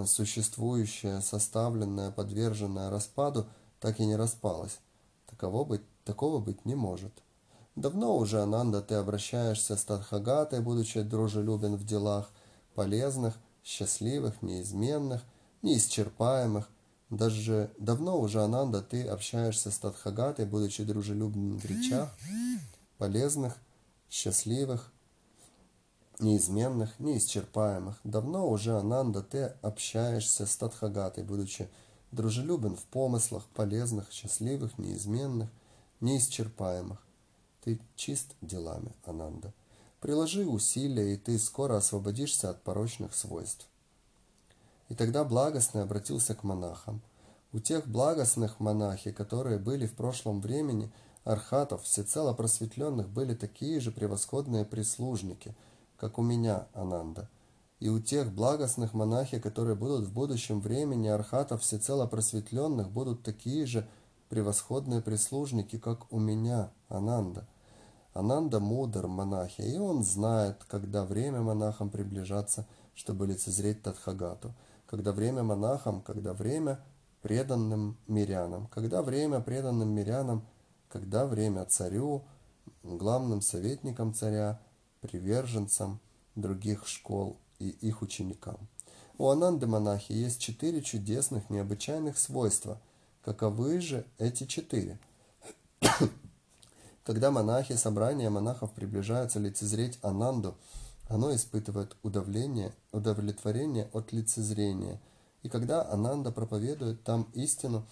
существующее, 0.05 1.21
составленное, 1.21 2.09
подверженное 2.09 2.89
распаду, 2.89 3.45
так 3.79 3.99
и 3.99 4.05
не 4.07 4.15
распалось? 4.15 4.79
Таково 5.39 5.63
быть, 5.63 5.81
такого 6.03 6.39
быть 6.39 6.65
не 6.65 6.75
может. 6.75 7.13
Давно 7.77 8.17
уже, 8.17 8.41
Ананда, 8.41 8.81
ты 8.81 8.95
обращаешься 8.95 9.77
с 9.77 9.85
Тадхагатой, 9.85 10.59
будучи 10.59 11.01
дружелюбен 11.01 11.77
в 11.77 11.85
делах, 11.85 12.29
полезных, 12.75 13.35
счастливых, 13.63 14.41
неизменных, 14.41 15.23
неисчерпаемых. 15.61 16.67
Даже 17.09 17.71
давно 17.77 18.19
уже, 18.19 18.41
Ананда, 18.41 18.81
ты 18.81 19.07
общаешься 19.07 19.71
с 19.71 19.77
Тадхагатой, 19.79 20.45
будучи 20.45 20.83
дружелюбен 20.83 21.57
в 21.57 21.65
речах, 21.65 22.13
полезных, 22.97 23.55
счастливых, 24.09 24.91
неизменных, 26.19 26.99
неисчерпаемых. 26.99 27.97
Давно 28.03 28.45
уже, 28.49 28.77
Ананда, 28.77 29.21
ты 29.21 29.53
общаешься 29.61 30.45
с 30.45 30.57
Тадхагатой, 30.57 31.23
будучи 31.23 31.69
дружелюбен 32.11 32.75
в 32.75 32.83
помыслах, 32.85 33.45
полезных, 33.55 34.11
счастливых, 34.11 34.77
неизменных, 34.77 35.49
неисчерпаемых. 36.01 37.01
Ты 37.63 37.79
чист 37.95 38.35
делами, 38.41 38.93
Ананда. 39.05 39.53
Приложи 39.99 40.45
усилия, 40.45 41.13
и 41.13 41.17
ты 41.17 41.37
скоро 41.37 41.77
освободишься 41.77 42.49
от 42.49 42.63
порочных 42.63 43.13
свойств. 43.13 43.67
И 44.87 44.95
тогда 44.95 45.23
благостный 45.23 45.83
обратился 45.83 46.35
к 46.35 46.43
монахам. 46.43 47.01
У 47.51 47.59
тех 47.59 47.87
благостных 47.87 48.59
монахи, 48.59 49.11
которые 49.11 49.59
были 49.59 49.87
в 49.87 49.93
прошлом 49.93 50.39
времени, 50.39 50.91
архатов, 51.23 51.83
всецело 51.83 52.33
просветленных, 52.33 53.09
были 53.09 53.35
такие 53.35 53.79
же 53.79 53.91
превосходные 53.91 54.65
прислужники, 54.65 55.53
как 55.97 56.17
у 56.17 56.21
меня, 56.21 56.67
Ананда. 56.73 57.27
И 57.79 57.87
у 57.87 57.99
тех 57.99 58.33
благостных 58.33 58.93
монахи, 58.93 59.39
которые 59.39 59.75
будут 59.75 60.05
в 60.05 60.13
будущем 60.13 60.59
времени, 60.59 61.07
архатов, 61.07 61.61
всецело 61.61 62.07
просветленных, 62.07 62.91
будут 62.91 63.23
такие 63.23 63.65
же 63.65 63.87
превосходные 64.27 65.01
прислужники, 65.01 65.77
как 65.77 66.11
у 66.11 66.19
меня, 66.19 66.71
Ананда. 66.89 67.47
Ананда 68.13 68.59
мудр 68.59 69.07
монахи, 69.07 69.61
и 69.61 69.77
он 69.77 70.03
знает, 70.03 70.63
когда 70.65 71.05
время 71.05 71.41
монахам 71.41 71.89
приближаться, 71.89 72.67
чтобы 72.95 73.27
лицезреть 73.27 73.81
Тадхагату, 73.81 74.53
когда 74.85 75.13
время 75.13 75.43
монахам, 75.43 76.01
когда 76.01 76.33
время 76.33 76.81
преданным 77.21 77.97
мирянам, 78.07 78.67
когда 78.67 79.01
время 79.01 79.39
преданным 79.39 79.89
мирянам, 79.89 80.45
когда 80.89 81.25
время 81.25 81.63
царю, 81.65 82.25
главным 82.83 83.41
советникам 83.41 84.13
царя, 84.13 84.59
приверженцам 85.01 86.01
других 86.35 86.87
школ 86.87 87.37
и 87.59 87.69
их 87.69 88.01
ученикам. 88.01 88.57
У 89.17 89.29
Ананды 89.29 89.67
монахи 89.67 90.13
есть 90.13 90.41
четыре 90.41 90.81
чудесных, 90.81 91.49
необычайных 91.49 92.17
свойства– 92.17 92.81
Каковы 93.29 93.81
же 93.81 94.05
эти 94.17 94.45
четыре? 94.45 94.97
Когда 97.03 97.31
монахи, 97.31 97.73
собрания 97.73 98.29
монахов 98.29 98.71
приближаются 98.71 99.39
лицезреть 99.39 99.99
Ананду, 100.01 100.55
оно 101.09 101.35
испытывает 101.35 101.97
удовление, 102.01 102.73
удовлетворение 102.91 103.89
от 103.93 104.13
лицезрения. 104.13 105.01
И 105.43 105.49
когда 105.49 105.87
Ананда 105.89 106.31
проповедует 106.31 107.03
там 107.03 107.27
истину, 107.33 107.85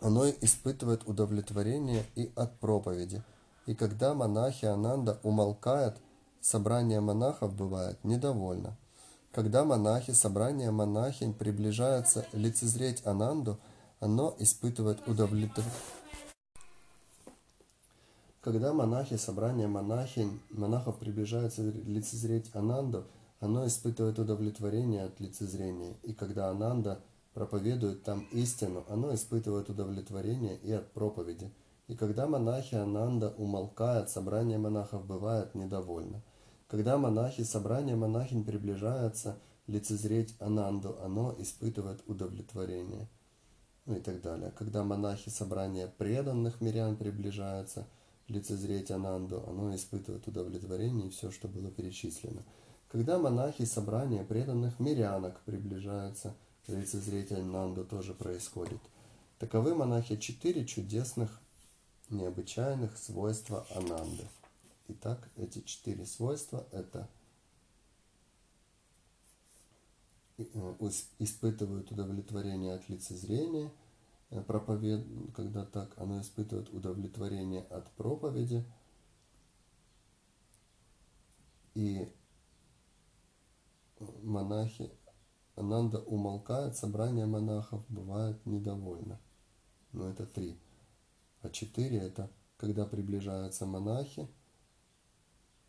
оно 0.00 0.28
испытывает 0.28 1.08
удовлетворение 1.08 2.04
и 2.16 2.30
от 2.36 2.58
проповеди. 2.60 3.22
И 3.66 3.74
когда 3.74 4.14
монахи 4.14 4.66
Ананда 4.66 5.18
умолкают, 5.22 5.96
собрание 6.40 7.00
монахов 7.00 7.54
бывает 7.54 8.02
недовольно. 8.04 8.76
Когда 9.32 9.64
монахи, 9.64 10.12
собрание 10.12 10.70
монахинь 10.70 11.34
приближаются 11.34 12.26
лицезреть 12.32 13.06
Ананду– 13.06 13.58
оно 14.00 14.34
испытывает 14.38 15.06
удовлетворение. 15.08 15.72
Когда 18.40 18.72
монахи, 18.72 19.16
собрание 19.16 19.66
монахинь, 19.66 20.40
монахов 20.50 20.98
приближаются 20.98 21.62
лицезреть 21.62 22.50
Ананду, 22.54 23.04
оно 23.40 23.66
испытывает 23.66 24.18
удовлетворение 24.18 25.04
от 25.04 25.20
лицезрения. 25.20 25.96
И 26.02 26.12
когда 26.12 26.48
Ананда 26.48 27.00
проповедует 27.34 28.04
там 28.04 28.26
истину, 28.32 28.84
оно 28.88 29.14
испытывает 29.14 29.68
удовлетворение 29.68 30.56
и 30.56 30.72
от 30.72 30.90
проповеди. 30.92 31.52
И 31.88 31.96
когда 31.96 32.26
монахи 32.26 32.76
Ананда 32.76 33.34
умолкают, 33.36 34.08
собрание 34.08 34.58
монахов 34.58 35.04
бывает 35.04 35.54
недовольно. 35.54 36.22
Когда 36.68 36.96
монахи, 36.96 37.42
собрание 37.42 37.96
монахинь 37.96 38.44
приближаются 38.44 39.38
лицезреть 39.66 40.36
Ананду, 40.38 40.96
оно 41.02 41.34
испытывает 41.38 42.02
удовлетворение 42.06 43.08
ну 43.88 43.96
и 43.96 44.00
так 44.00 44.20
далее. 44.20 44.52
Когда 44.56 44.84
монахи 44.84 45.30
собрания 45.30 45.90
преданных 45.96 46.60
мирян 46.60 46.94
приближаются 46.94 47.88
лицезреть 48.28 48.90
Ананду, 48.90 49.42
оно 49.48 49.74
испытывает 49.74 50.28
удовлетворение 50.28 51.06
и 51.06 51.10
все, 51.10 51.30
что 51.30 51.48
было 51.48 51.70
перечислено. 51.70 52.42
Когда 52.90 53.18
монахи 53.18 53.64
собрания 53.64 54.24
преданных 54.24 54.78
мирянок 54.78 55.40
приближаются 55.40 56.36
лицезреть 56.66 57.32
Ананду, 57.32 57.84
тоже 57.84 58.12
происходит. 58.12 58.80
Таковы 59.38 59.74
монахи 59.74 60.16
четыре 60.16 60.66
чудесных, 60.66 61.40
необычайных 62.10 62.96
свойства 62.96 63.66
Ананды. 63.74 64.26
Итак, 64.88 65.28
эти 65.36 65.60
четыре 65.62 66.06
свойства– 66.06 66.66
это 66.72 67.08
Э, 70.38 70.74
испытывают 71.18 71.90
удовлетворение 71.90 72.74
от 72.74 72.88
лицезрения, 72.88 73.72
э, 74.30 74.40
проповед... 74.40 75.04
когда 75.34 75.64
так, 75.64 75.98
оно 75.98 76.20
испытывает 76.20 76.72
удовлетворение 76.72 77.62
от 77.62 77.90
проповеди, 77.92 78.64
и 81.74 82.08
монахи, 84.22 84.92
Ананда 85.56 85.98
умолкает, 85.98 86.76
собрание 86.76 87.26
монахов 87.26 87.84
бывает 87.88 88.44
недовольно. 88.46 89.18
Но 89.92 90.08
это 90.08 90.24
три. 90.24 90.56
А 91.42 91.50
четыре 91.50 91.98
это 91.98 92.30
когда 92.56 92.84
приближаются 92.84 93.66
монахи, 93.66 94.28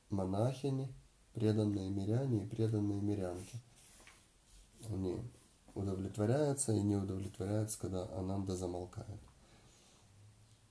монахини, 0.09 0.93
преданные 1.33 1.89
миряне 1.89 2.43
и 2.43 2.47
преданные 2.47 3.01
мирянки– 3.01 3.57
они 4.87 5.17
удовлетворяются 5.75 6.73
и 6.73 6.81
не 6.81 6.95
удовлетворяются, 6.95 7.79
когда 7.79 8.07
Ананда 8.17 8.55
замолкает. 8.55 9.19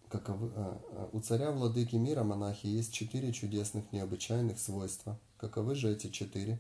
Каковы, 0.09 0.51
а, 0.57 0.81
а, 0.93 1.11
у 1.13 1.21
царя 1.21 1.51
владыки 1.51 1.97
мира 1.97 2.25
монахи 2.25 2.67
есть 2.67 2.93
четыре 2.93 3.33
чудесных 3.33 3.93
необычайных 3.93 4.59
свойства. 4.59 5.19
Каковы 5.37 5.75
же 5.75 5.93
эти 5.93 6.09
четыре? 6.09 6.59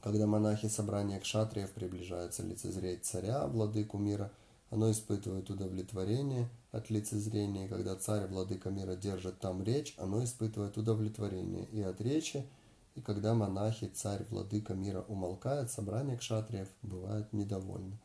Когда 0.00 0.26
монахи 0.26 0.68
собрания 0.68 1.18
кшатриев 1.18 1.72
приближаются 1.72 2.44
лицезреть 2.44 3.04
царя, 3.04 3.46
владыку 3.48 3.98
мира, 3.98 4.30
оно 4.70 4.90
испытывает 4.90 5.48
удовлетворение 5.50 6.48
от 6.72 6.90
лицезрения. 6.90 7.68
Когда 7.68 7.96
царь, 7.96 8.26
владыка 8.26 8.70
мира, 8.70 8.96
держит 8.96 9.38
там 9.38 9.62
речь, 9.62 9.94
оно 9.98 10.24
испытывает 10.24 10.76
удовлетворение 10.76 11.66
и 11.66 11.80
от 11.82 12.00
речи, 12.00 12.46
и 12.94 13.00
когда 13.00 13.34
монахи, 13.34 13.86
царь, 13.88 14.24
владыка 14.30 14.74
мира 14.74 15.02
умолкает, 15.02 15.70
собрание 15.70 16.16
кшатриев 16.16 16.68
бывает 16.82 17.32
недовольны. 17.32 17.98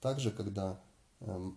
Также, 0.00 0.30
когда 0.30 0.80
э, 1.20 1.50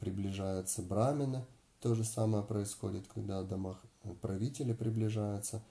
приближаются 0.00 0.80
брамины, 0.80 1.44
то 1.80 1.94
же 1.94 2.04
самое 2.04 2.44
происходит, 2.44 3.06
когда 3.08 3.42
домах 3.42 3.82
правители 4.20 4.72
приближаются, 4.72 5.62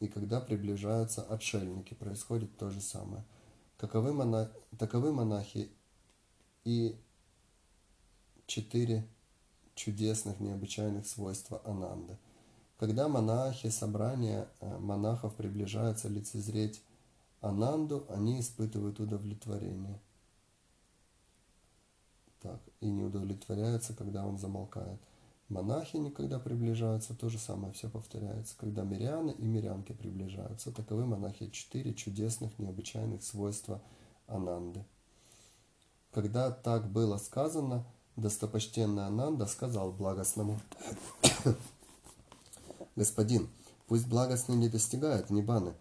и 0.00 0.08
когда 0.08 0.40
приближаются 0.40 1.22
отшельники, 1.22 1.94
происходит 1.94 2.56
то 2.56 2.70
же 2.70 2.80
самое. 2.80 3.24
Каковы 3.76 4.12
монах... 4.12 4.50
Таковы 4.78 5.12
монахи 5.12 5.70
и 6.64 6.98
четыре 8.50 9.06
чудесных, 9.74 10.40
необычайных 10.40 11.06
свойства 11.06 11.62
Ананды– 11.64 12.18
когда 12.80 13.08
монахи, 13.08 13.68
собрания 13.68 14.48
э, 14.60 14.78
монахов 14.78 15.34
приближаются 15.34 16.08
лицезреть 16.08 16.82
Ананду, 17.42 18.06
они 18.08 18.40
испытывают 18.40 18.98
удовлетворение. 19.00 20.00
Так, 22.40 22.58
и 22.80 22.86
не 22.88 23.02
удовлетворяются, 23.02 23.92
когда 23.92 24.26
он 24.26 24.38
замолкает. 24.38 24.98
монахини, 25.50 26.08
когда 26.08 26.38
приближаются, 26.38 27.14
то 27.14 27.28
же 27.28 27.38
самое 27.38 27.74
все 27.74 27.90
повторяется. 27.90 28.54
Когда 28.56 28.82
миряне 28.82 29.34
и 29.34 29.44
мирянки 29.44 29.92
приближаются, 29.92 30.72
таковы 30.72 31.04
монахи 31.04 31.50
четыре 31.50 31.92
чудесных, 31.92 32.58
необычайных 32.58 33.22
свойства 33.22 33.82
Ананды. 34.26 34.86
Когда 36.12 36.50
так 36.50 36.90
было 36.90 37.18
сказано, 37.18 37.84
достопочтенный 38.20 39.06
Ананда 39.06 39.46
сказал 39.46 39.92
благостному, 39.92 40.60
«Господин, 42.96 43.48
пусть 43.86 44.06
благостный 44.06 44.56
не 44.56 44.68
достигает 44.68 45.30
Нибаны 45.30 45.74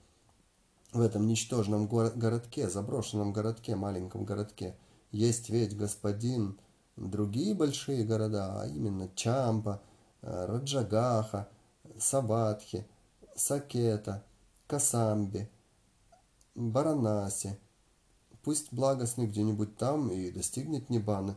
в 0.92 1.02
этом 1.02 1.28
ничтожном 1.28 1.88
городке, 1.88 2.70
заброшенном 2.70 3.32
городке, 3.32 3.76
маленьком 3.76 4.26
городке. 4.26 4.76
Есть 5.12 5.50
ведь, 5.50 5.78
господин, 5.78 6.60
другие 6.96 7.54
большие 7.54 8.04
города, 8.04 8.62
а 8.62 8.68
именно 8.68 9.10
Чампа, 9.16 9.82
э, 10.22 10.46
Раджагаха, 10.46 11.50
Сабатхи, 11.98 12.88
Сакета, 13.36 14.24
Касамби, 14.68 15.50
Баранаси. 16.56 17.58
Пусть 18.44 18.72
благостный 18.74 19.28
где-нибудь 19.28 19.78
там 19.78 20.12
и 20.12 20.32
достигнет 20.32 20.90
Нибаны. 20.90 21.36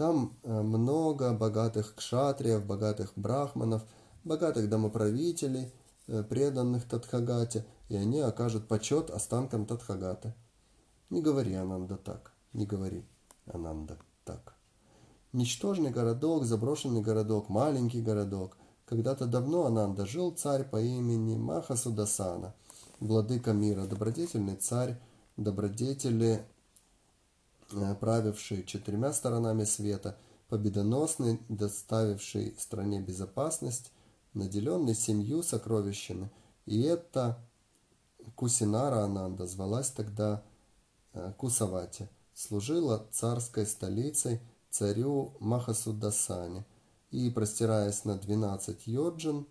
Там 0.00 0.38
э, 0.44 0.62
много 0.62 1.34
богатых 1.34 1.94
кшатриев, 1.94 2.64
богатых 2.64 3.12
брахманов, 3.16 3.82
богатых 4.24 4.66
домоправителей, 4.70 5.74
э, 6.06 6.22
преданных 6.22 6.88
Тадхагате, 6.88 7.66
и 7.90 7.96
они 7.96 8.20
окажут 8.20 8.66
почет 8.66 9.10
останкам 9.10 9.66
Тадхагаты. 9.66 10.32
Не 11.10 11.20
говори, 11.20 11.52
Ананда, 11.52 11.98
так. 11.98 12.32
Не 12.54 12.64
говори, 12.64 13.04
Ананда, 13.44 13.98
так. 14.24 14.54
Ничтожный 15.34 15.90
городок, 15.90 16.44
заброшенный 16.44 17.02
городок, 17.02 17.50
маленький 17.50 18.00
городок. 18.00 18.56
Когда-то 18.86 19.26
давно 19.26 19.66
Ананда 19.66 20.06
жил 20.06 20.30
царь 20.30 20.64
по 20.64 20.80
имени 20.80 21.36
Махасудасана, 21.36 22.54
владыка 23.00 23.52
мира, 23.52 23.84
добродетельный 23.84 24.56
царь, 24.56 24.98
добродетели, 25.36 26.42
правивший 28.00 28.64
четырьмя 28.64 29.12
сторонами 29.12 29.64
света, 29.64 30.18
победоносный, 30.48 31.40
доставивший 31.48 32.56
стране 32.58 33.00
безопасность, 33.00 33.92
наделенный 34.34 34.94
семью 34.94 35.42
сокровищами. 35.42 36.30
И 36.66 36.82
это 36.82 37.38
Кусинара 38.34 39.04
Ананда 39.04 39.46
звалась 39.46 39.90
тогда 39.90 40.42
э, 41.12 41.32
Кусавати, 41.36 42.08
служила 42.34 43.06
царской 43.10 43.66
столицей 43.66 44.40
царю 44.70 45.34
Махасудасане 45.40 46.64
и, 47.10 47.28
простираясь 47.30 48.04
на 48.04 48.16
12 48.16 48.86
йоджин 48.86 49.46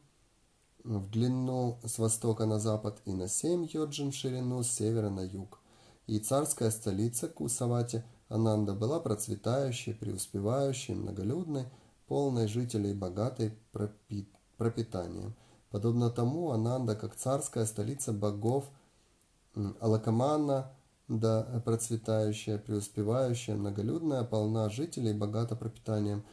в 0.84 1.10
длину 1.10 1.80
с 1.84 1.98
востока 2.00 2.46
на 2.46 2.60
запад 2.60 3.02
и 3.06 3.14
на 3.14 3.28
7 3.28 3.68
йоджин 3.72 4.12
в 4.12 4.16
ширину 4.16 4.64
с 4.64 4.70
севера 4.70 5.10
на 5.10 5.22
юг. 5.22 5.60
И 6.10 6.18
царская 6.18 6.72
столица 6.72 7.28
Кусавати 7.28 8.04
Ананда 8.30 8.74
была 8.74 9.00
процветающей, 9.00 9.94
преуспевающей, 9.94 10.96
многолюдной, 10.96 11.66
полной 12.08 12.48
жителей, 12.48 12.96
богатой 12.96 13.54
пропит... 13.72 14.28
пропитанием. 14.58 15.36
Подобно 15.70 16.10
тому 16.10 16.50
Ананда, 16.50 16.96
как 16.96 17.16
царская 17.16 17.68
столица 17.68 18.12
богов 18.12 18.66
Алакамана– 19.80 20.72
да 21.08 21.62
процветающая, 21.64 22.58
преуспевающая, 22.58 23.56
многолюдная, 23.56 24.24
полна 24.24 24.68
жителей, 24.70 25.14
богата 25.14 25.56
пропитанием. 25.56 26.24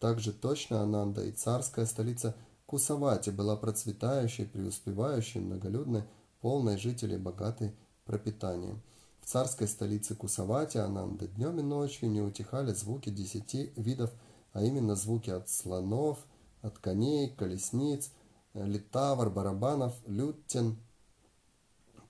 Также 0.00 0.32
точно 0.32 0.82
Ананда 0.82 1.22
и 1.22 1.30
царская 1.30 1.86
столица 1.86 2.34
Кусавати 2.66 3.30
была 3.30 3.54
процветающей, 3.54 4.46
преуспевающей, 4.46 5.40
многолюдной, 5.40 6.02
полной 6.40 6.76
жителей, 6.76 7.18
богатой 7.18 7.72
пропитанием. 8.04 8.82
В 9.22 9.26
царской 9.26 9.66
столице 9.66 10.14
Кусавати 10.14 10.76
Ананда 10.76 11.26
днем 11.26 11.58
и 11.58 11.62
ночью 11.62 12.10
не 12.10 12.20
утихали 12.20 12.74
звуки 12.74 13.08
десяти 13.08 13.72
видов, 13.76 14.10
а 14.52 14.62
именно 14.62 14.94
звуки 14.94 15.30
от 15.30 15.48
слонов, 15.48 16.18
от 16.60 16.78
коней, 16.78 17.30
колесниц, 17.30 18.10
литавр, 18.52 19.30
барабанов, 19.30 19.94
лютен, 20.06 20.76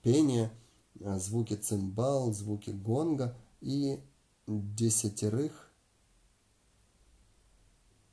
пение– 0.01 0.51
Э, 1.03 1.19
звуки 1.19 1.55
цимбал, 1.55 2.31
звуки 2.33 2.69
гонга 2.69 3.35
и 3.61 3.99
десятерых 4.47 5.69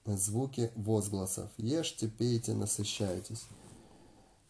звуки 0.05 0.73
возгласов. 0.75 1.51
Ешьте, 1.57 2.09
пейте, 2.09 2.55
насыщайтесь. 2.55 3.47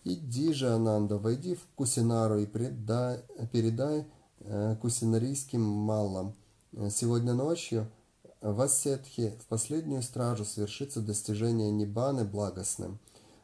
Иди 0.04 0.54
же, 0.54 0.70
Ананда, 0.70 1.18
войди 1.18 1.54
в 1.54 1.66
Кусинару 1.74 2.38
и 2.38 2.46
предай, 2.46 3.22
передай 3.52 4.06
э, 4.40 4.76
кусинарийским 4.80 5.60
малам. 5.60 6.34
Сегодня 6.90 7.34
ночью 7.34 7.90
в 8.40 8.60
Ассетхе 8.60 9.36
в 9.40 9.46
последнюю 9.46 10.02
стражу 10.02 10.44
свершится 10.44 11.00
достижение 11.00 11.70
Нибаны 11.70 12.24
благостным. 12.24 12.98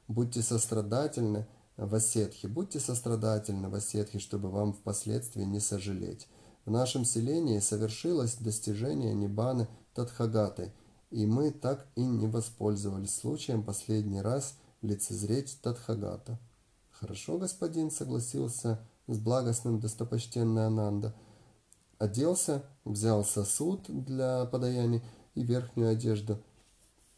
Будьте 0.08 0.42
сострадательны, 0.42 1.46
Васетхи. 1.76 2.46
Будьте 2.46 2.80
сострадательны, 2.80 3.68
Васетхи, 3.68 4.18
чтобы 4.18 4.50
вам 4.50 4.72
впоследствии 4.72 5.42
не 5.42 5.60
сожалеть. 5.60 6.28
В 6.64 6.70
нашем 6.70 7.04
селении 7.04 7.58
совершилось 7.58 8.36
достижение 8.36 9.14
Нибаны 9.14 9.68
Тадхагатой, 9.94 10.72
и 11.10 11.26
мы 11.26 11.50
так 11.50 11.86
и 11.94 12.04
не 12.04 12.26
воспользовались 12.26 13.14
случаем 13.14 13.62
последний 13.62 14.20
раз 14.20 14.54
лицезреть 14.82 15.58
Тадхагата. 15.62 16.38
Хорошо, 16.90 17.38
господин, 17.38 17.90
согласился 17.90 18.80
с 19.06 19.18
благостным 19.18 19.80
достопочтенный 19.80 20.66
Ананда. 20.66 21.14
Оделся, 21.98 22.64
взял 22.84 23.24
сосуд 23.24 23.84
для 23.88 24.44
подаяния 24.46 25.02
и 25.34 25.42
верхнюю 25.42 25.90
одежду, 25.90 26.42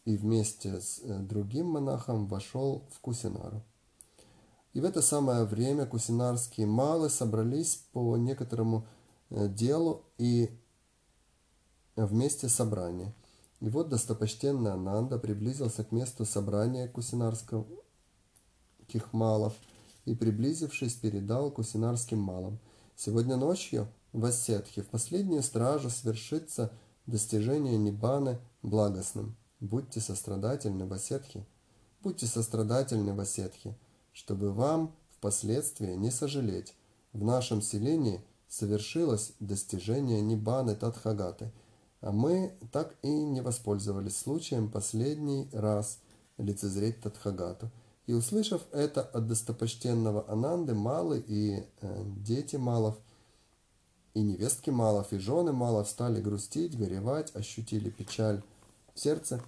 и 0.05 0.15
вместе 0.15 0.79
с 0.79 0.99
э, 1.03 1.19
другим 1.19 1.67
монахом 1.67 2.27
вошел 2.27 2.83
в 2.91 2.99
Кусинару. 2.99 3.63
И 4.73 4.81
в 4.81 4.85
это 4.85 5.01
самое 5.01 5.45
время 5.45 5.85
кусинарские 5.85 6.67
малы 6.67 7.09
собрались 7.09 7.83
по 7.91 8.15
некоторому 8.17 8.87
э, 9.29 9.47
делу 9.49 10.03
и 10.17 10.49
вместе 11.95 12.47
собрания. 12.49 13.13
И 13.59 13.69
вот 13.69 13.89
достопочтенный 13.89 14.71
Ананда 14.71 15.17
приблизился 15.17 15.83
к 15.83 15.91
месту 15.91 16.23
собрания 16.25 16.87
кусинарских 16.87 17.65
малов 19.11 19.53
и, 20.09 20.15
приблизившись, 20.15 20.95
передал 20.95 21.51
кусинарским 21.51 22.19
малам. 22.19 22.59
Сегодня 22.95 23.37
ночью 23.37 23.87
в 24.11 24.25
Ассетхе 24.25 24.81
в 24.81 24.87
последнюю 24.87 25.43
стражу 25.43 25.89
свершится 25.89 26.71
достижение 27.05 27.77
Нибаны 27.77 28.39
благостным. 28.61 29.35
Будьте 29.59 29.99
сострадательны 29.99 30.85
в 30.85 30.93
Ассетхе. 30.93 31.45
Будьте 32.01 32.25
сострадательны 32.25 33.13
в 33.13 33.19
Ассетхе 33.19 33.75
чтобы 34.19 34.51
вам 34.51 34.93
впоследствии 35.11 35.93
не 35.93 36.11
сожалеть. 36.11 36.75
В 37.13 37.23
нашем 37.23 37.61
селении 37.61 38.21
совершилось 38.49 39.31
достижение 39.39 40.19
Нибаны 40.19 40.75
Тадхагаты, 40.75 41.51
а 42.01 42.11
мы 42.11 42.53
так 42.71 42.95
и 43.01 43.09
не 43.09 43.41
воспользовались 43.41 44.17
случаем 44.17 44.69
последний 44.69 45.49
раз 45.53 45.99
лицезреть 46.37 46.99
Тадхагату. 46.99 47.71
И 48.09 48.13
услышав 48.13 48.63
это 48.71 49.01
от 49.01 49.27
достопочтенного 49.27 50.25
Ананды, 50.27 50.73
Малы 50.73 51.23
и 51.27 51.63
э, 51.79 52.03
дети 52.17 52.55
Малов, 52.55 52.97
и 54.15 54.21
невестки 54.21 54.71
Малов, 54.71 55.13
и 55.13 55.19
жены 55.19 55.51
Малов 55.51 55.87
стали 55.87 56.19
грустить, 56.19 56.75
горевать, 56.75 57.35
ощутили 57.35 57.91
печаль 57.91 58.41
в 58.95 58.99
сердце, 58.99 59.43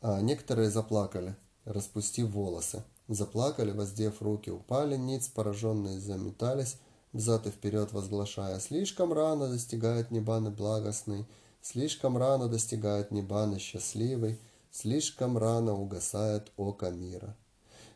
а 0.00 0.20
некоторые 0.20 0.70
заплакали, 0.70 1.36
распустив 1.64 2.30
волосы. 2.30 2.82
Заплакали, 3.06 3.70
воздев 3.70 4.20
руки, 4.20 4.50
упали 4.50 4.96
ниц, 4.96 5.28
пораженные 5.28 6.00
заметались, 6.00 6.78
взад 7.12 7.46
и 7.46 7.50
вперед 7.50 7.92
возглашая 7.92 8.58
«Слишком 8.58 9.12
рано 9.12 9.48
достигает 9.48 10.10
Небаны 10.10 10.50
благостный, 10.50 11.26
слишком 11.62 12.18
рано 12.18 12.48
достигает 12.48 13.12
Небаны 13.12 13.60
счастливый, 13.60 14.40
слишком 14.70 15.38
рано 15.38 15.74
угасает 15.74 16.52
око 16.56 16.90
мира». 16.90 17.36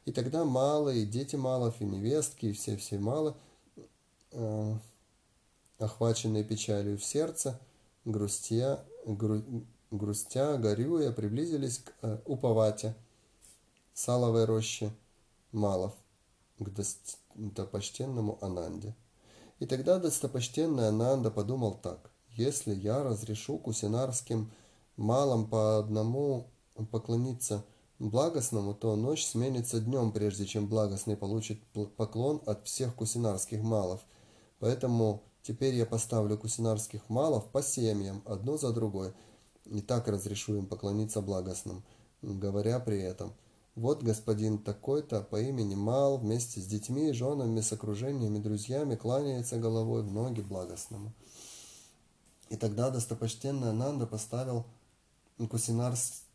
И 0.05 0.13
тогда 0.13 0.45
малые, 0.45 1.07
дети 1.07 1.37
малов, 1.37 1.81
и 1.81 1.85
невестки, 1.85 2.47
и 2.47 2.53
все-все 2.53 2.99
мало, 2.99 3.37
э, 4.33 4.75
охваченные 5.79 6.43
печалью 6.43 6.99
в 6.99 7.05
сердце, 7.05 7.61
грустя, 8.05 8.85
гру, 9.07 9.43
грустя, 9.93 10.57
горюя, 10.57 11.13
приблизились 11.13 11.79
к 11.79 11.93
э, 12.03 12.19
Уповате, 12.25 12.95
саловой 13.95 14.45
роще, 14.45 14.93
Малов 15.53 15.93
к 16.59 16.71
достопочтенному 16.71 18.39
Ананде. 18.41 18.95
И 19.61 19.67
тогда 19.67 19.99
достопочтенный 19.99 20.89
Ананда 20.89 21.31
подумал 21.31 21.75
так. 21.75 22.11
Если 22.31 22.75
я 22.75 23.05
разрешу 23.05 23.59
кусинарским 23.59 24.51
малам 24.97 25.47
по 25.47 25.79
одному 25.79 26.49
поклониться 26.91 27.65
благостному, 27.99 28.75
то 28.75 28.97
ночь 28.97 29.25
сменится 29.25 29.81
днем, 29.81 30.13
прежде 30.13 30.47
чем 30.47 30.67
благостный 30.67 31.17
получит 31.17 31.61
поклон 31.97 32.43
от 32.47 32.67
всех 32.67 32.95
кусинарских 32.95 33.63
малов. 33.63 34.01
Поэтому 34.59 35.23
теперь 35.43 35.75
я 35.75 35.87
поставлю 35.87 36.37
кусинарских 36.39 37.09
малов 37.09 37.47
по 37.51 37.63
семьям, 37.63 38.23
одну 38.27 38.59
за 38.59 38.73
другой, 38.73 39.13
и 39.65 39.81
так 39.81 40.09
разрешу 40.09 40.57
им 40.57 40.67
поклониться 40.67 41.21
благостным, 41.21 41.85
говоря 42.21 42.81
при 42.81 43.01
этом, 43.01 43.33
вот 43.75 44.03
господин 44.03 44.59
такой-то 44.59 45.23
по 45.23 45.41
имени 45.41 45.75
Мал 45.75 46.19
вместе 46.19 46.61
с 46.61 46.67
детьми, 46.67 47.13
женами, 47.13 47.61
с 47.61 47.73
окружениями, 47.73 48.39
друзьями 48.39 48.97
кланяется 48.97 49.57
головой 49.59 50.03
в 50.03 50.13
ноги 50.13 50.43
благостному. 50.43 51.15
И 52.51 52.57
тогда 52.57 52.91
достопочтенный 52.91 53.71
Ананда 53.71 54.07
поставил 54.07 54.67
кусинарских 55.39 56.27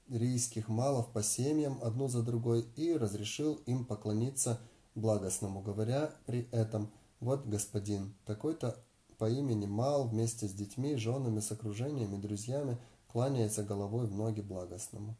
малов 0.67 1.11
по 1.11 1.23
семьям 1.23 1.79
одну 1.83 2.07
за 2.07 2.23
другой 2.23 2.65
и 2.75 2.93
разрешил 2.93 3.55
им 3.65 3.85
поклониться 3.85 4.59
благостному, 4.95 5.61
говоря 5.61 6.11
при 6.25 6.47
этом, 6.51 6.91
вот 7.19 7.45
господин, 7.45 8.13
такой-то 8.25 8.77
по 9.17 9.29
имени 9.29 9.65
Мал 9.65 10.07
вместе 10.07 10.47
с 10.47 10.53
детьми, 10.53 10.95
женами, 10.95 11.39
с 11.39 11.51
окружениями, 11.51 12.21
друзьями 12.21 12.77
кланяется 13.07 13.63
головой 13.63 14.07
в 14.07 14.15
ноги 14.15 14.41
благостному. 14.41 15.15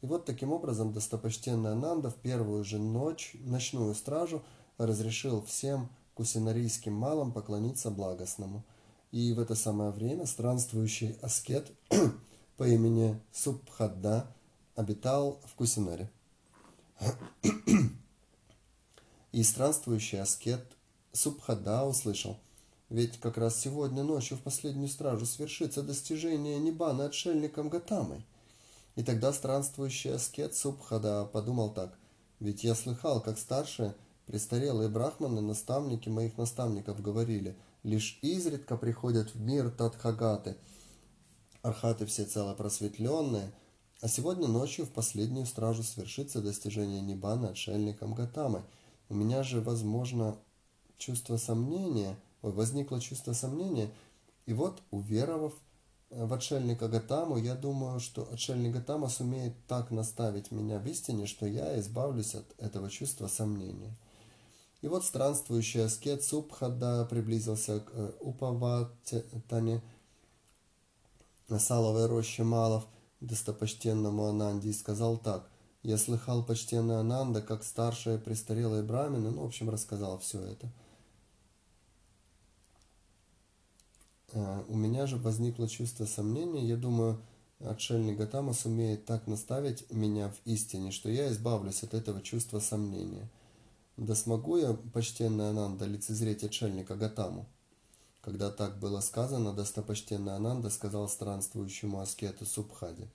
И 0.00 0.06
вот 0.06 0.24
таким 0.24 0.52
образом 0.52 0.92
достопочтенный 0.92 1.72
Ананда 1.72 2.10
в 2.10 2.16
первую 2.16 2.64
же 2.64 2.78
ночь, 2.78 3.36
ночную 3.40 3.94
стражу, 3.94 4.42
разрешил 4.78 5.42
всем 5.42 5.88
кусинарийским 6.14 6.92
малам 6.92 7.32
поклониться 7.32 7.90
благостному– 7.90 8.64
и 9.12 9.34
в 9.34 9.40
это 9.40 9.54
самое 9.54 9.90
время 9.90 10.24
странствующий 10.24 11.18
аскет 11.20 11.70
по 12.62 12.68
имени 12.68 13.20
Субхадда 13.32 14.32
обитал 14.76 15.40
в 15.46 15.54
Кусинаре. 15.56 16.08
И 19.32 19.42
странствующий 19.42 20.20
аскет 20.20 20.64
Субхадда 21.10 21.84
услышал, 21.84 22.38
ведь 22.88 23.18
как 23.18 23.36
раз 23.36 23.58
сегодня 23.58 24.04
ночью 24.04 24.36
в 24.36 24.42
последнюю 24.42 24.86
стражу 24.86 25.26
свершится 25.26 25.82
достижение 25.82 26.60
Нибана 26.60 27.06
отшельником 27.06 27.68
Гатамой. 27.68 28.24
И 28.94 29.02
тогда 29.02 29.32
странствующий 29.32 30.14
аскет 30.14 30.54
Субхада 30.54 31.24
подумал 31.24 31.74
так, 31.74 31.98
ведь 32.38 32.62
я 32.62 32.76
слыхал, 32.76 33.20
как 33.20 33.40
старшие, 33.40 33.96
престарелые 34.26 34.88
брахманы, 34.88 35.40
наставники 35.40 36.08
моих 36.08 36.38
наставников 36.38 37.02
говорили– 37.02 37.56
лишь 37.82 38.18
изредка 38.22 38.76
приходят 38.76 39.34
в 39.34 39.40
мир 39.40 39.70
Тадхагаты, 39.70 40.56
архаты 41.62 42.06
всецело 42.06 42.54
просветленные, 42.54 43.52
а 44.00 44.08
сегодня 44.08 44.48
ночью 44.48 44.84
в 44.84 44.90
последнюю 44.90 45.46
стражу 45.46 45.82
свершится 45.82 46.42
достижение 46.42 47.00
Нибана 47.00 47.50
отшельником 47.50 48.14
Гатамы. 48.14 48.64
У 49.08 49.14
меня 49.14 49.42
же, 49.42 49.60
возможно, 49.60 50.36
чувство 50.98 51.36
сомнения, 51.36 52.16
ой, 52.42 52.52
возникло 52.52 53.00
чувство 53.00 53.32
сомнения, 53.32 53.90
и 54.46 54.52
вот, 54.52 54.82
уверовав 54.90 55.54
в 56.10 56.34
отшельника 56.34 56.88
Гатаму, 56.88 57.38
я 57.38 57.54
думаю, 57.54 58.00
что 58.00 58.28
отшельник 58.30 58.72
Гатама 58.72 59.08
сумеет 59.08 59.54
так 59.66 59.90
наставить 59.90 60.50
меня 60.50 60.78
в 60.78 60.86
истине, 60.86 61.26
что 61.26 61.46
я 61.46 61.78
избавлюсь 61.80 62.34
от 62.34 62.44
этого 62.58 62.90
чувства 62.90 63.28
сомнения. 63.28 63.96
И 64.82 64.88
вот 64.88 65.04
странствующий 65.04 65.84
аскет 65.84 66.24
Субхада 66.24 67.06
приблизился 67.08 67.80
к 67.80 67.90
э, 67.92 68.12
Упаватане, 71.52 71.60
Саловой 71.60 72.06
роще 72.06 72.44
Малов, 72.44 72.86
достопочтенному 73.20 74.24
Ананде, 74.24 74.70
и 74.70 74.72
сказал 74.72 75.18
так. 75.18 75.50
Я 75.82 75.98
слыхал 75.98 76.44
почтенный 76.44 77.00
Ананда, 77.00 77.42
как 77.42 77.64
старшие 77.64 78.18
престарелые 78.18 78.82
брамины, 78.82 79.30
ну, 79.30 79.42
в 79.42 79.46
общем, 79.46 79.68
рассказал 79.68 80.18
все 80.18 80.38
это. 80.40 80.72
Э, 84.32 84.64
у 84.68 84.76
меня 84.76 85.06
же 85.06 85.16
возникло 85.16 85.68
чувство 85.68 86.06
сомнения. 86.06 86.64
Я 86.66 86.76
думаю, 86.76 87.18
отшельник 87.60 88.16
Гатама 88.16 88.54
сумеет 88.54 89.04
так 89.04 89.26
наставить 89.26 89.90
меня 89.90 90.28
в 90.28 90.46
истине, 90.46 90.90
что 90.90 91.10
я 91.10 91.28
избавлюсь 91.28 91.82
от 91.82 91.94
этого 91.94 92.22
чувства 92.22 92.60
сомнения– 92.60 93.28
да 93.98 94.14
смогу 94.14 94.56
я, 94.56 94.72
почтенный 94.72 95.50
Ананда, 95.50 95.84
лицезреть 95.84 96.44
отшельника 96.44 96.96
Гатаму? 96.96 97.46
Когда 98.22 98.50
так 98.50 98.78
было 98.78 99.00
сказано, 99.00 99.52
достопочтенный 99.52 100.36
Ананда 100.36 100.70
сказал 100.70 101.08
странствующему 101.08 102.00
аскету 102.00 102.46
Субхаде, 102.46 103.08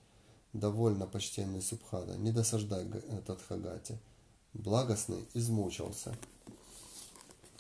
«Довольно, 0.51 1.07
почтенный 1.07 1.61
Субхада, 1.61 2.17
не 2.17 2.31
досаждай 2.31 2.85
Тадхагате». 3.25 3.97
Благостный 4.53 5.25
измучился. 5.33 6.15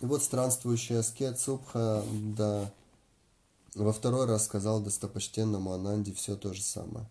И 0.01 0.05
вот 0.05 0.23
странствующий 0.23 0.99
аскет 0.99 1.39
Субхада 1.39 2.71
во 3.75 3.93
второй 3.93 4.25
раз 4.25 4.45
сказал 4.45 4.81
достопочтенному 4.81 5.71
Ананде 5.71 6.13
все 6.13 6.35
то 6.35 6.53
же 6.53 6.61
самое. 6.61 7.07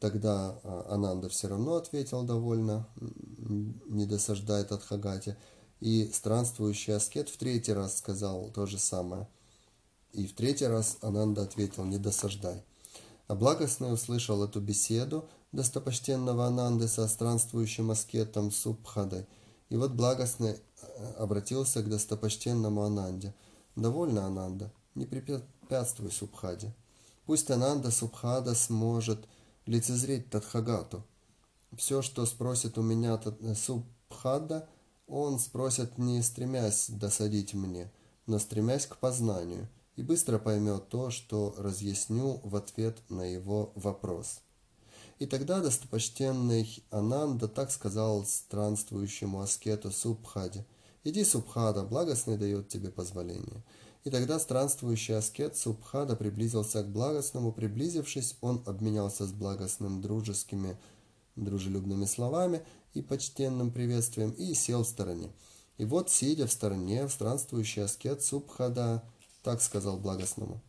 Тогда 0.00 0.58
а, 0.64 0.86
Ананда 0.90 1.28
все 1.28 1.48
равно 1.48 1.76
ответил 1.76 2.24
довольно, 2.24 2.86
не 2.98 4.04
досаждает 4.04 4.72
от 4.72 4.82
Хагати. 4.82 5.36
И 5.80 6.10
странствующий 6.12 6.94
аскет 6.94 7.28
в 7.28 7.36
третий 7.36 7.72
раз 7.72 7.98
сказал 7.98 8.50
то 8.50 8.66
же 8.66 8.78
самое. 8.78 9.28
И 10.14 10.28
в 10.28 10.34
третий 10.34 10.66
раз 10.66 10.96
Ананда 11.00 11.42
ответил 11.42 11.84
«не 11.84 11.98
досаждай». 11.98 12.62
А 13.26 13.34
благостный 13.34 13.92
услышал 13.92 14.44
эту 14.44 14.60
беседу 14.60 15.28
достопочтенного 15.50 16.46
Ананды 16.46 16.86
со 16.86 17.08
странствующим 17.08 17.90
аскетом 17.90 18.52
Субхадой. 18.52 19.26
И 19.70 19.76
вот 19.76 19.90
благостный 19.92 20.56
а, 20.82 21.14
обратился 21.18 21.82
к 21.82 21.88
достопочтенному 21.88 22.82
Ананде. 22.84 23.34
«Довольно, 23.74 24.26
Ананда, 24.26 24.72
не 24.94 25.04
препятствуй 25.04 26.12
Субхаде. 26.12 26.72
Пусть 27.26 27.50
Ананда 27.50 27.90
Субхада 27.90 28.54
сможет 28.54 29.26
лицезреть 29.66 30.30
Тадхагату. 30.30 31.02
Все, 31.76 32.02
что 32.02 32.24
спросит 32.24 32.78
у 32.78 32.82
меня 32.82 33.20
э, 33.24 33.54
Субхада, 33.56 34.68
он 35.08 35.40
спросит 35.40 35.98
не 35.98 36.22
стремясь 36.22 36.88
досадить 36.88 37.52
мне, 37.52 37.90
но 38.26 38.38
стремясь 38.38 38.86
к 38.86 38.96
познанию, 38.98 39.68
и 39.96 40.02
быстро 40.02 40.38
поймет 40.38 40.88
то, 40.88 41.10
что 41.10 41.54
разъясню 41.56 42.40
в 42.42 42.56
ответ 42.56 42.98
на 43.08 43.22
его 43.22 43.72
вопрос. 43.74 44.40
И 45.18 45.26
тогда 45.26 45.60
достопочтенный 45.60 46.84
Ананда 46.90 47.46
так 47.48 47.70
сказал 47.70 48.24
странствующему 48.26 49.40
аскету 49.40 49.90
Субхаде, 49.90 50.66
«Иди, 51.04 51.24
Субхада, 51.24 51.84
благостный 51.84 52.36
дает 52.36 52.68
тебе 52.68 52.90
позволение». 52.90 53.62
И 54.04 54.10
тогда 54.10 54.38
странствующий 54.38 55.16
аскет 55.16 55.56
Субхада 55.56 56.14
приблизился 56.14 56.82
к 56.82 56.90
благостному. 56.90 57.52
Приблизившись, 57.52 58.36
он 58.42 58.62
обменялся 58.66 59.26
с 59.26 59.32
благостным 59.32 60.02
дружескими, 60.02 60.76
дружелюбными 61.36 62.04
словами 62.04 62.62
и 62.92 63.00
почтенным 63.00 63.70
приветствием 63.70 64.30
и 64.32 64.52
сел 64.52 64.84
в 64.84 64.88
стороне. 64.88 65.32
И 65.78 65.86
вот, 65.86 66.10
сидя 66.10 66.46
в 66.46 66.52
стороне, 66.52 67.08
странствующий 67.08 67.82
аскет 67.82 68.22
Субхада 68.22 69.02
так 69.44 69.60
сказал 69.60 69.98
благостному. 69.98 70.60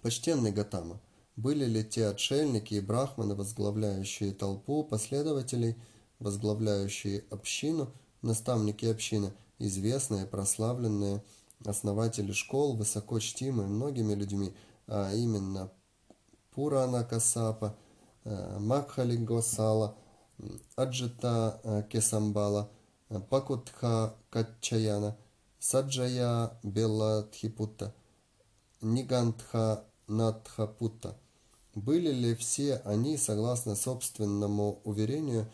«Почтенный 0.00 0.52
Гатама, 0.52 1.00
были 1.36 1.64
ли 1.64 1.84
те 1.84 2.06
отшельники 2.06 2.74
и 2.74 2.80
брахманы, 2.80 3.34
возглавляющие 3.34 4.32
толпу 4.32 4.84
последователей, 4.84 5.76
возглавляющие 6.20 7.24
общину, 7.30 7.92
наставники 8.22 8.86
общины, 8.86 9.32
известные, 9.58 10.26
прославленные, 10.26 11.22
основатели 11.64 12.32
школ, 12.32 12.76
высоко 12.76 13.18
чтимые 13.18 13.68
многими 13.68 14.14
людьми, 14.14 14.54
а 14.86 15.12
именно 15.12 15.70
Пурана 16.52 17.02
Касапа, 17.02 17.76
э, 18.24 18.58
Макхали 18.60 19.16
Аджита 20.76 21.60
э, 21.64 21.82
Кесамбала, 21.90 22.70
э, 23.08 23.18
Пакутха 23.18 24.14
Качаяна, 24.30 25.16
Саджая 25.66 26.58
Белатхипута, 26.62 27.94
Нигантха 28.82 29.82
Надхапута. 30.06 31.16
Были 31.74 32.12
ли 32.12 32.34
все 32.34 32.82
они, 32.84 33.16
согласно 33.16 33.74
собственному 33.74 34.82
уверению, 34.84 35.50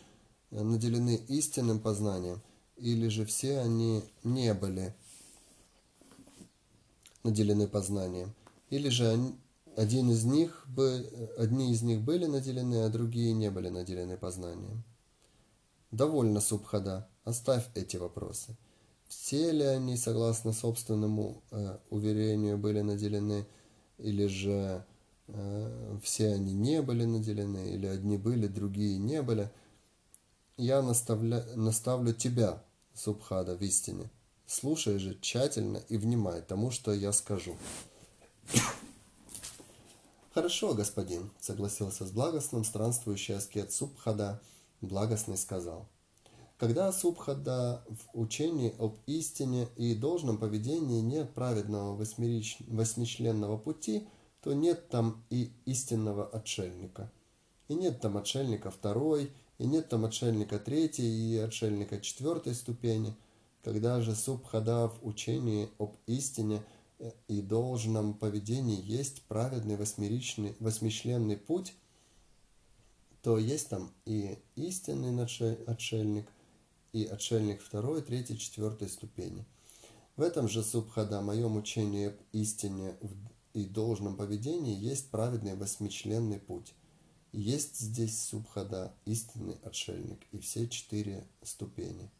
наделены 0.49 1.15
истинным 1.29 1.79
познанием, 1.79 2.41
или 2.75 3.07
же 3.07 3.23
все 3.23 3.59
они 3.59 4.03
не 4.25 4.53
были 4.53 4.93
наделены 7.23 7.69
познанием, 7.69 8.33
или 8.69 8.89
же 8.89 9.07
они, 9.07 9.33
один 9.77 10.11
из 10.11 10.25
них 10.25 10.65
бы, 10.67 11.09
одни 11.37 11.71
из 11.71 11.83
них 11.83 12.01
были 12.01 12.25
наделены, 12.25 12.83
а 12.83 12.89
другие 12.89 13.31
не 13.31 13.49
были 13.49 13.69
наделены 13.69 14.17
познанием. 14.17 14.83
Довольно, 15.89 16.41
Субхада, 16.41 17.07
оставь 17.23 17.65
эти 17.75 17.95
вопросы. 17.95 18.57
Все 19.11 19.51
ли 19.51 19.65
они, 19.65 19.97
согласно 19.97 20.53
собственному 20.53 21.43
э, 21.51 21.77
уверению, 21.89 22.57
были 22.57 22.79
наделены, 22.79 23.45
или 23.97 24.25
же 24.27 24.85
э, 25.27 25.97
все 26.01 26.29
они 26.33 26.53
не 26.53 26.81
были 26.81 27.03
наделены, 27.03 27.73
или 27.73 27.87
одни 27.87 28.15
были, 28.15 28.47
другие 28.47 28.97
не 28.99 29.21
были. 29.21 29.51
Я 30.55 30.81
наставля... 30.81 31.43
наставлю 31.57 32.13
тебя, 32.13 32.63
Субхада, 32.93 33.57
в 33.57 33.61
истине. 33.63 34.09
Слушай 34.47 34.97
же 34.97 35.19
тщательно 35.19 35.81
и 35.89 35.97
внимай 35.97 36.41
тому, 36.41 36.71
что 36.71 36.93
я 36.93 37.11
скажу. 37.11 37.57
Хорошо, 40.33 40.73
господин, 40.73 41.31
согласился 41.41 42.05
с 42.05 42.11
благостным 42.11 42.63
странствующий 42.63 43.35
аскет 43.35 43.73
Субхада, 43.73 44.41
благостный 44.79 45.37
сказал. 45.37 45.89
Когда 46.61 46.91
Субхада 46.91 47.83
в 47.89 48.21
учении 48.21 48.75
об 48.77 48.97
истине 49.07 49.67
и 49.77 49.95
должном 49.95 50.37
поведении 50.37 51.01
нет 51.01 51.33
праведного 51.33 51.95
восьмичленного 51.95 53.57
пути, 53.57 54.07
то 54.43 54.53
нет 54.53 54.87
там 54.87 55.25
и 55.31 55.49
истинного 55.65 56.23
отшельника. 56.23 57.11
И 57.67 57.73
нет 57.73 57.99
там 57.99 58.15
отшельника 58.15 58.69
второй, 58.69 59.31
и 59.57 59.65
нет 59.65 59.89
там 59.89 60.05
отшельника 60.05 60.59
третьей 60.59 61.09
и 61.09 61.37
отшельника 61.39 61.99
четвертой 61.99 62.53
ступени. 62.53 63.17
Когда 63.63 63.99
же 63.99 64.13
Субхада 64.13 64.87
в 64.87 64.99
учении 65.01 65.67
об 65.79 65.95
истине 66.05 66.61
э, 66.99 67.09
и 67.27 67.41
должном 67.41 68.13
поведении 68.13 68.79
есть 68.79 69.23
праведный 69.23 69.77
восьмичленный 69.77 71.37
путь, 71.37 71.73
то 73.23 73.39
есть 73.39 73.69
там 73.69 73.91
и 74.05 74.37
истинный 74.55 75.23
отшельник– 75.65 76.27
и 76.93 77.05
отшельник 77.05 77.61
второй, 77.61 78.01
третьей, 78.01 78.37
четвертой 78.37 78.89
ступени. 78.89 79.45
В 80.17 80.21
этом 80.21 80.47
же 80.47 80.63
субхада, 80.63 81.21
моем 81.21 81.55
учении 81.55 82.07
об 82.07 82.15
истине 82.31 82.95
и 83.53 83.65
должном 83.65 84.17
поведении, 84.17 84.75
есть 84.75 85.09
праведный 85.09 85.55
восьмичленный 85.55 86.39
путь. 86.39 86.73
Есть 87.31 87.79
здесь 87.79 88.21
субхада, 88.21 88.93
истинный 89.05 89.57
отшельник 89.63 90.19
и 90.31 90.39
все 90.39 90.67
четыре 90.67 91.25
ступени. 91.41 92.11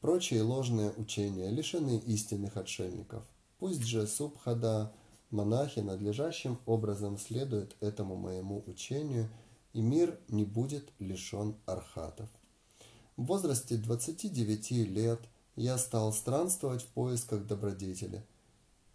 Прочие 0.00 0.42
ложные 0.42 0.90
учения 0.96 1.50
лишены 1.50 1.98
истинных 2.06 2.56
отшельников. 2.56 3.24
Пусть 3.58 3.82
же 3.82 4.06
субхада, 4.06 4.92
монахи 5.30 5.80
надлежащим 5.80 6.58
образом 6.64 7.18
следуют 7.18 7.76
этому 7.80 8.16
моему 8.16 8.62
учению, 8.66 9.28
и 9.72 9.82
мир 9.82 10.18
не 10.28 10.44
будет 10.44 10.90
лишен 10.98 11.56
архатов. 11.66 12.30
В 13.16 13.24
возрасте 13.24 13.78
29 13.78 14.70
лет 14.72 15.20
я 15.56 15.78
стал 15.78 16.12
странствовать 16.12 16.82
в 16.82 16.88
поисках 16.88 17.46
добродетели. 17.46 18.22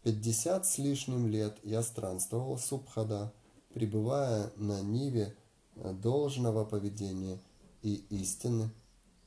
Пятьдесят 0.04 0.68
с 0.68 0.78
лишним 0.78 1.26
лет 1.26 1.58
я 1.64 1.82
странствовал 1.82 2.58
в 2.58 2.62
Субхада, 2.62 3.34
пребывая 3.74 4.52
на 4.58 4.82
ниве 4.82 5.36
должного 5.76 6.66
поведения 6.66 7.40
и 7.82 7.96
истины, 8.12 8.70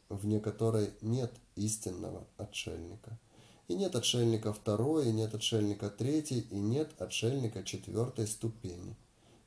вне 0.09 0.39
которой 0.39 0.93
нет 1.01 1.33
истинного 1.57 2.25
отшельника. 2.37 3.19
И 3.67 3.75
нет 3.75 3.97
отшельника 3.97 4.53
второй, 4.53 5.09
и 5.09 5.13
нет 5.13 5.35
отшельника 5.35 5.91
третьей, 5.91 6.47
и 6.53 6.55
нет 6.55 6.93
отшельника 7.03 7.65
четвертой 7.65 8.29
ступени. 8.29 8.95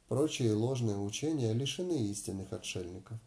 Прочие 0.10 0.54
ложные 0.54 0.98
учения 0.98 1.54
лишены 1.54 2.06
истинных 2.10 2.52
отшельников– 2.52 3.18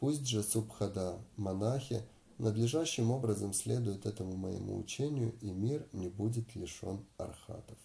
Пусть 0.00 0.26
же 0.26 0.42
Субхада, 0.42 1.18
монахи, 1.36 2.02
надлежащим 2.38 3.10
образом 3.10 3.52
следуют 3.52 4.04
этому 4.04 4.36
моему 4.36 4.78
учению, 4.78 5.34
и 5.40 5.50
мир 5.50 5.86
не 5.92 6.08
будет 6.08 6.54
лишен 6.54 7.04
архатов. 7.16 7.78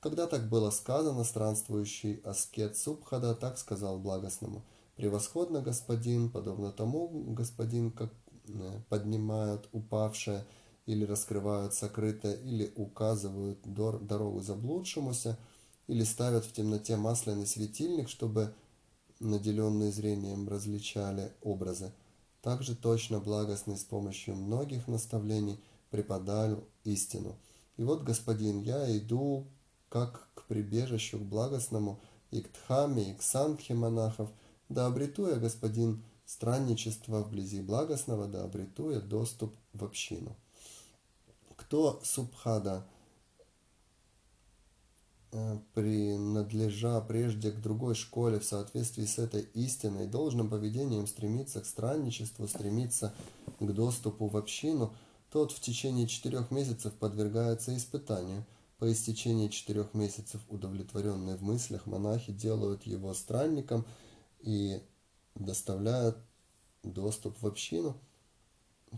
Когда 0.00 0.26
так 0.26 0.48
было 0.48 0.70
сказано, 0.70 1.24
странствующий 1.24 2.16
аскет 2.24 2.76
Субхада 2.76 3.34
так 3.34 3.58
сказал 3.58 3.98
благостному, 3.98 4.62
«Превосходно, 4.96 5.60
господин, 5.60 6.30
подобно 6.30 6.70
тому, 6.70 7.08
господин, 7.08 7.90
как 7.90 8.12
э, 8.46 8.80
поднимают 8.88 9.68
упавшее 9.72 10.44
или 10.86 11.04
раскрывают 11.04 11.74
сокрытое, 11.74 12.34
или 12.34 12.72
указывают 12.76 13.58
дорогу 13.64 14.40
заблудшемуся, 14.40 15.36
или 15.88 16.04
ставят 16.04 16.44
в 16.44 16.52
темноте 16.52 16.96
масляный 16.96 17.46
светильник, 17.46 18.08
чтобы 18.08 18.54
наделенные 19.24 19.90
зрением, 19.90 20.48
различали 20.48 21.32
образы. 21.42 21.92
Также 22.42 22.76
точно 22.76 23.20
благостный 23.20 23.76
с 23.76 23.84
помощью 23.84 24.36
многих 24.36 24.86
наставлений 24.86 25.58
преподал 25.90 26.64
истину. 26.84 27.36
И 27.76 27.84
вот, 27.84 28.02
господин, 28.02 28.60
я 28.60 28.96
иду 28.96 29.46
как 29.88 30.28
к 30.34 30.44
прибежищу, 30.44 31.18
к 31.18 31.22
благостному, 31.22 32.00
и 32.30 32.40
к 32.40 32.52
Дхаме, 32.52 33.12
и 33.12 33.14
к 33.14 33.22
Сангхе 33.22 33.74
монахов, 33.74 34.28
да 34.68 34.86
обрету 34.86 35.28
я, 35.28 35.36
господин, 35.36 36.02
странничество 36.26 37.20
вблизи 37.20 37.60
благостного, 37.60 38.26
да 38.26 38.44
обрету 38.44 38.90
я 38.90 39.00
доступ 39.00 39.54
в 39.72 39.84
общину. 39.84 40.36
Кто 41.56 42.00
Субхада 42.02 42.84
принадлежа 45.74 47.00
прежде 47.00 47.50
к 47.50 47.60
другой 47.60 47.94
школе 47.94 48.38
в 48.38 48.44
соответствии 48.44 49.04
с 49.04 49.18
этой 49.18 49.42
истиной, 49.54 50.06
должным 50.06 50.48
поведением 50.48 51.06
стремиться 51.06 51.60
к 51.60 51.66
странничеству, 51.66 52.46
стремиться 52.46 53.14
к 53.58 53.72
доступу 53.72 54.28
в 54.28 54.36
общину, 54.36 54.94
тот 55.30 55.50
в 55.50 55.60
течение 55.60 56.06
четырех 56.06 56.50
месяцев 56.50 56.92
подвергается 56.94 57.76
испытанию. 57.76 58.44
По 58.78 58.92
истечении 58.92 59.48
четырех 59.48 59.94
месяцев, 59.94 60.40
удовлетворенные 60.48 61.36
в 61.36 61.42
мыслях, 61.42 61.86
монахи 61.86 62.32
делают 62.32 62.84
его 62.84 63.14
странником 63.14 63.84
и 64.40 64.82
доставляют 65.34 66.16
доступ 66.82 67.40
в 67.40 67.46
общину 67.46 67.96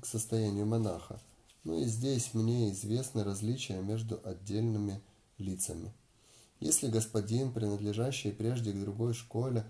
к 0.00 0.04
состоянию 0.04 0.66
монаха. 0.66 1.20
Ну 1.64 1.78
и 1.78 1.84
здесь 1.84 2.34
мне 2.34 2.70
известны 2.72 3.24
различия 3.24 3.80
между 3.80 4.20
отдельными 4.24 5.00
лицами. 5.38 5.92
Если 6.60 6.88
господин, 6.88 7.52
принадлежащий 7.52 8.32
прежде 8.32 8.72
к 8.72 8.80
другой 8.80 9.12
школе 9.12 9.64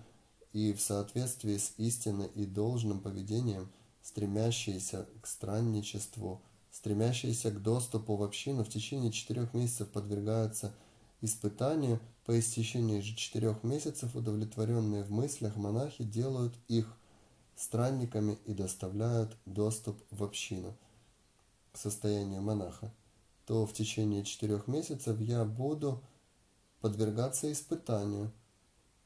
и 0.53 0.73
в 0.73 0.81
соответствии 0.81 1.57
с 1.57 1.73
истинной 1.77 2.27
и 2.27 2.45
должным 2.45 3.01
поведением, 3.01 3.69
стремящийся 4.01 5.07
к 5.21 5.27
странничеству, 5.27 6.41
стремящийся 6.71 7.51
к 7.51 7.61
доступу 7.61 8.15
в 8.15 8.23
общину, 8.23 8.63
в 8.63 8.69
течение 8.69 9.11
четырех 9.11 9.53
месяцев 9.53 9.89
подвергаются 9.89 10.73
испытанию, 11.21 11.99
по 12.25 12.37
истечении 12.37 12.99
же 12.99 13.15
четырех 13.15 13.63
месяцев 13.63 14.15
удовлетворенные 14.15 15.03
в 15.03 15.11
мыслях 15.11 15.55
монахи 15.55 16.03
делают 16.03 16.53
их 16.67 16.93
странниками 17.55 18.37
и 18.45 18.53
доставляют 18.53 19.35
доступ 19.45 19.97
в 20.11 20.23
общину 20.23 20.75
к 21.71 21.77
состоянию 21.77 22.41
монаха, 22.41 22.93
то 23.45 23.65
в 23.65 23.73
течение 23.73 24.23
четырех 24.23 24.67
месяцев 24.67 25.19
я 25.19 25.45
буду 25.45 26.03
подвергаться 26.81 27.51
испытанию. 27.51 28.31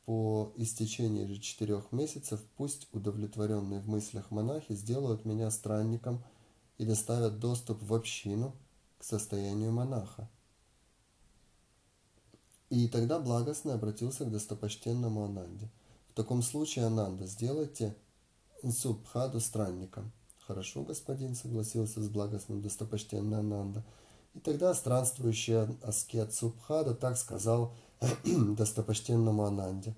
По 0.06 0.52
истечении 0.56 1.26
же 1.26 1.40
четырех 1.40 1.92
месяцев 1.92 2.44
пусть 2.58 2.88
удовлетворенные 2.92 3.80
в 3.80 3.88
мыслях 3.88 4.32
монахи 4.32 4.74
сделают 4.74 5.26
меня 5.26 5.52
странником 5.52 6.24
и 6.78 6.86
доставят 6.86 7.40
доступ 7.40 7.82
в 7.84 7.94
общину 7.94 8.56
к 8.98 9.04
состоянию 9.04 9.72
монаха. 9.72 10.30
И 12.70 12.88
тогда 12.88 13.20
благостный 13.20 13.74
обратился 13.74 14.26
к 14.26 14.32
достопочтенному 14.32 15.26
Ананде. 15.26 15.70
В 16.10 16.14
таком 16.14 16.42
случае, 16.42 16.86
Ананда, 16.86 17.26
сделайте 17.26 17.96
Субхаду 18.70 19.40
странником. 19.40 20.12
Хорошо, 20.48 20.84
господин, 20.84 21.36
согласился 21.36 22.02
с 22.02 22.10
благостным 22.10 22.62
достопочтенный 22.62 23.40
Ананда. 23.40 23.84
И 24.34 24.39
тогда 24.39 24.74
странствующий 24.74 25.78
аскет 25.84 26.34
Субхада 26.34 26.96
так 26.96 27.17
сказал 27.17 27.74
достопочтенному 28.26 29.44
Ананде. 29.44 29.94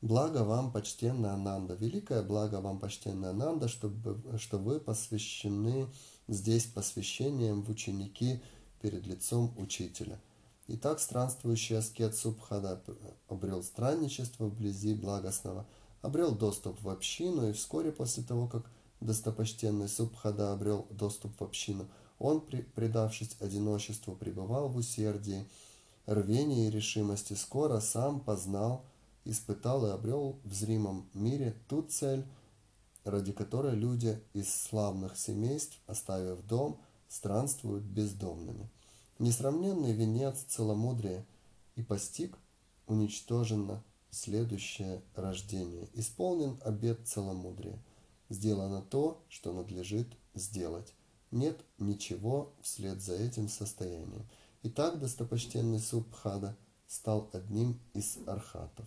Благо 0.00 0.44
вам, 0.44 0.72
почтенная 0.72 1.32
Ананда, 1.32 1.74
великое 1.74 2.22
благо 2.22 2.60
вам, 2.60 2.78
почтенная 2.78 3.30
Ананда, 3.30 3.68
чтобы, 3.68 4.20
что 4.38 4.58
вы 4.58 4.80
посвящены 4.80 5.88
здесь 6.28 6.66
посвящением 6.66 7.62
в 7.62 7.70
ученики 7.70 8.40
перед 8.80 9.06
лицом 9.06 9.54
учителя. 9.56 10.20
Итак, 10.68 11.00
странствующий 11.00 11.78
аскет 11.78 12.14
Субхада 12.14 12.82
обрел 13.28 13.62
странничество 13.62 14.46
вблизи 14.46 14.94
благостного, 14.94 15.66
обрел 16.02 16.32
доступ 16.32 16.80
в 16.82 16.88
общину, 16.88 17.48
и 17.48 17.52
вскоре 17.52 17.90
после 17.90 18.22
того, 18.22 18.46
как 18.46 18.70
достопочтенный 19.00 19.88
Субхада 19.88 20.52
обрел 20.52 20.86
доступ 20.90 21.38
в 21.40 21.44
общину– 21.44 21.86
он, 22.18 22.40
предавшись 22.40 23.36
одиночеству, 23.40 24.14
пребывал 24.14 24.68
в 24.68 24.76
усердии, 24.76 25.46
рвении 26.06 26.66
и 26.66 26.70
решимости, 26.70 27.34
скоро 27.34 27.80
сам 27.80 28.20
познал, 28.20 28.84
испытал 29.24 29.86
и 29.86 29.90
обрел 29.90 30.38
в 30.44 30.52
зримом 30.54 31.08
мире 31.14 31.54
ту 31.68 31.82
цель, 31.82 32.24
ради 33.04 33.32
которой 33.32 33.74
люди 33.74 34.20
из 34.32 34.52
славных 34.52 35.16
семейств, 35.16 35.78
оставив 35.86 36.44
дом, 36.46 36.80
странствуют 37.08 37.84
бездомными. 37.84 38.68
Несравненный 39.18 39.92
венец 39.92 40.38
целомудрия 40.48 41.24
и 41.76 41.82
постиг 41.82 42.36
уничтожено 42.86 43.82
следующее 44.10 45.02
рождение. 45.14 45.88
Исполнен 45.94 46.58
обет 46.64 47.06
целомудрия. 47.06 47.78
Сделано 48.28 48.82
то, 48.82 49.22
что 49.28 49.52
надлежит 49.52 50.08
сделать. 50.34 50.92
Нет 51.30 51.60
ничего 51.78 52.52
вслед 52.62 53.02
за 53.02 53.14
этим 53.14 53.48
состоянием. 53.48 54.26
Итак, 54.62 54.98
достопочтенный 54.98 55.78
Субхада 55.78 56.56
стал 56.86 57.28
одним 57.32 57.78
из 57.92 58.18
архатов. 58.26 58.86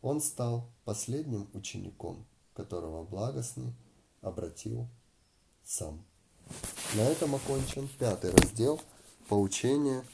Он 0.00 0.20
стал 0.20 0.68
последним 0.84 1.48
учеником, 1.52 2.26
которого 2.54 3.04
благостный 3.04 3.74
обратил 4.22 4.88
сам. 5.62 6.04
На 6.94 7.02
этом 7.02 7.34
окончен 7.34 7.88
пятый 7.98 8.30
раздел 8.30 8.80
поучения 9.28 10.04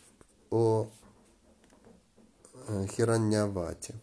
о 0.51 0.89
Хираньявате. 2.97 3.95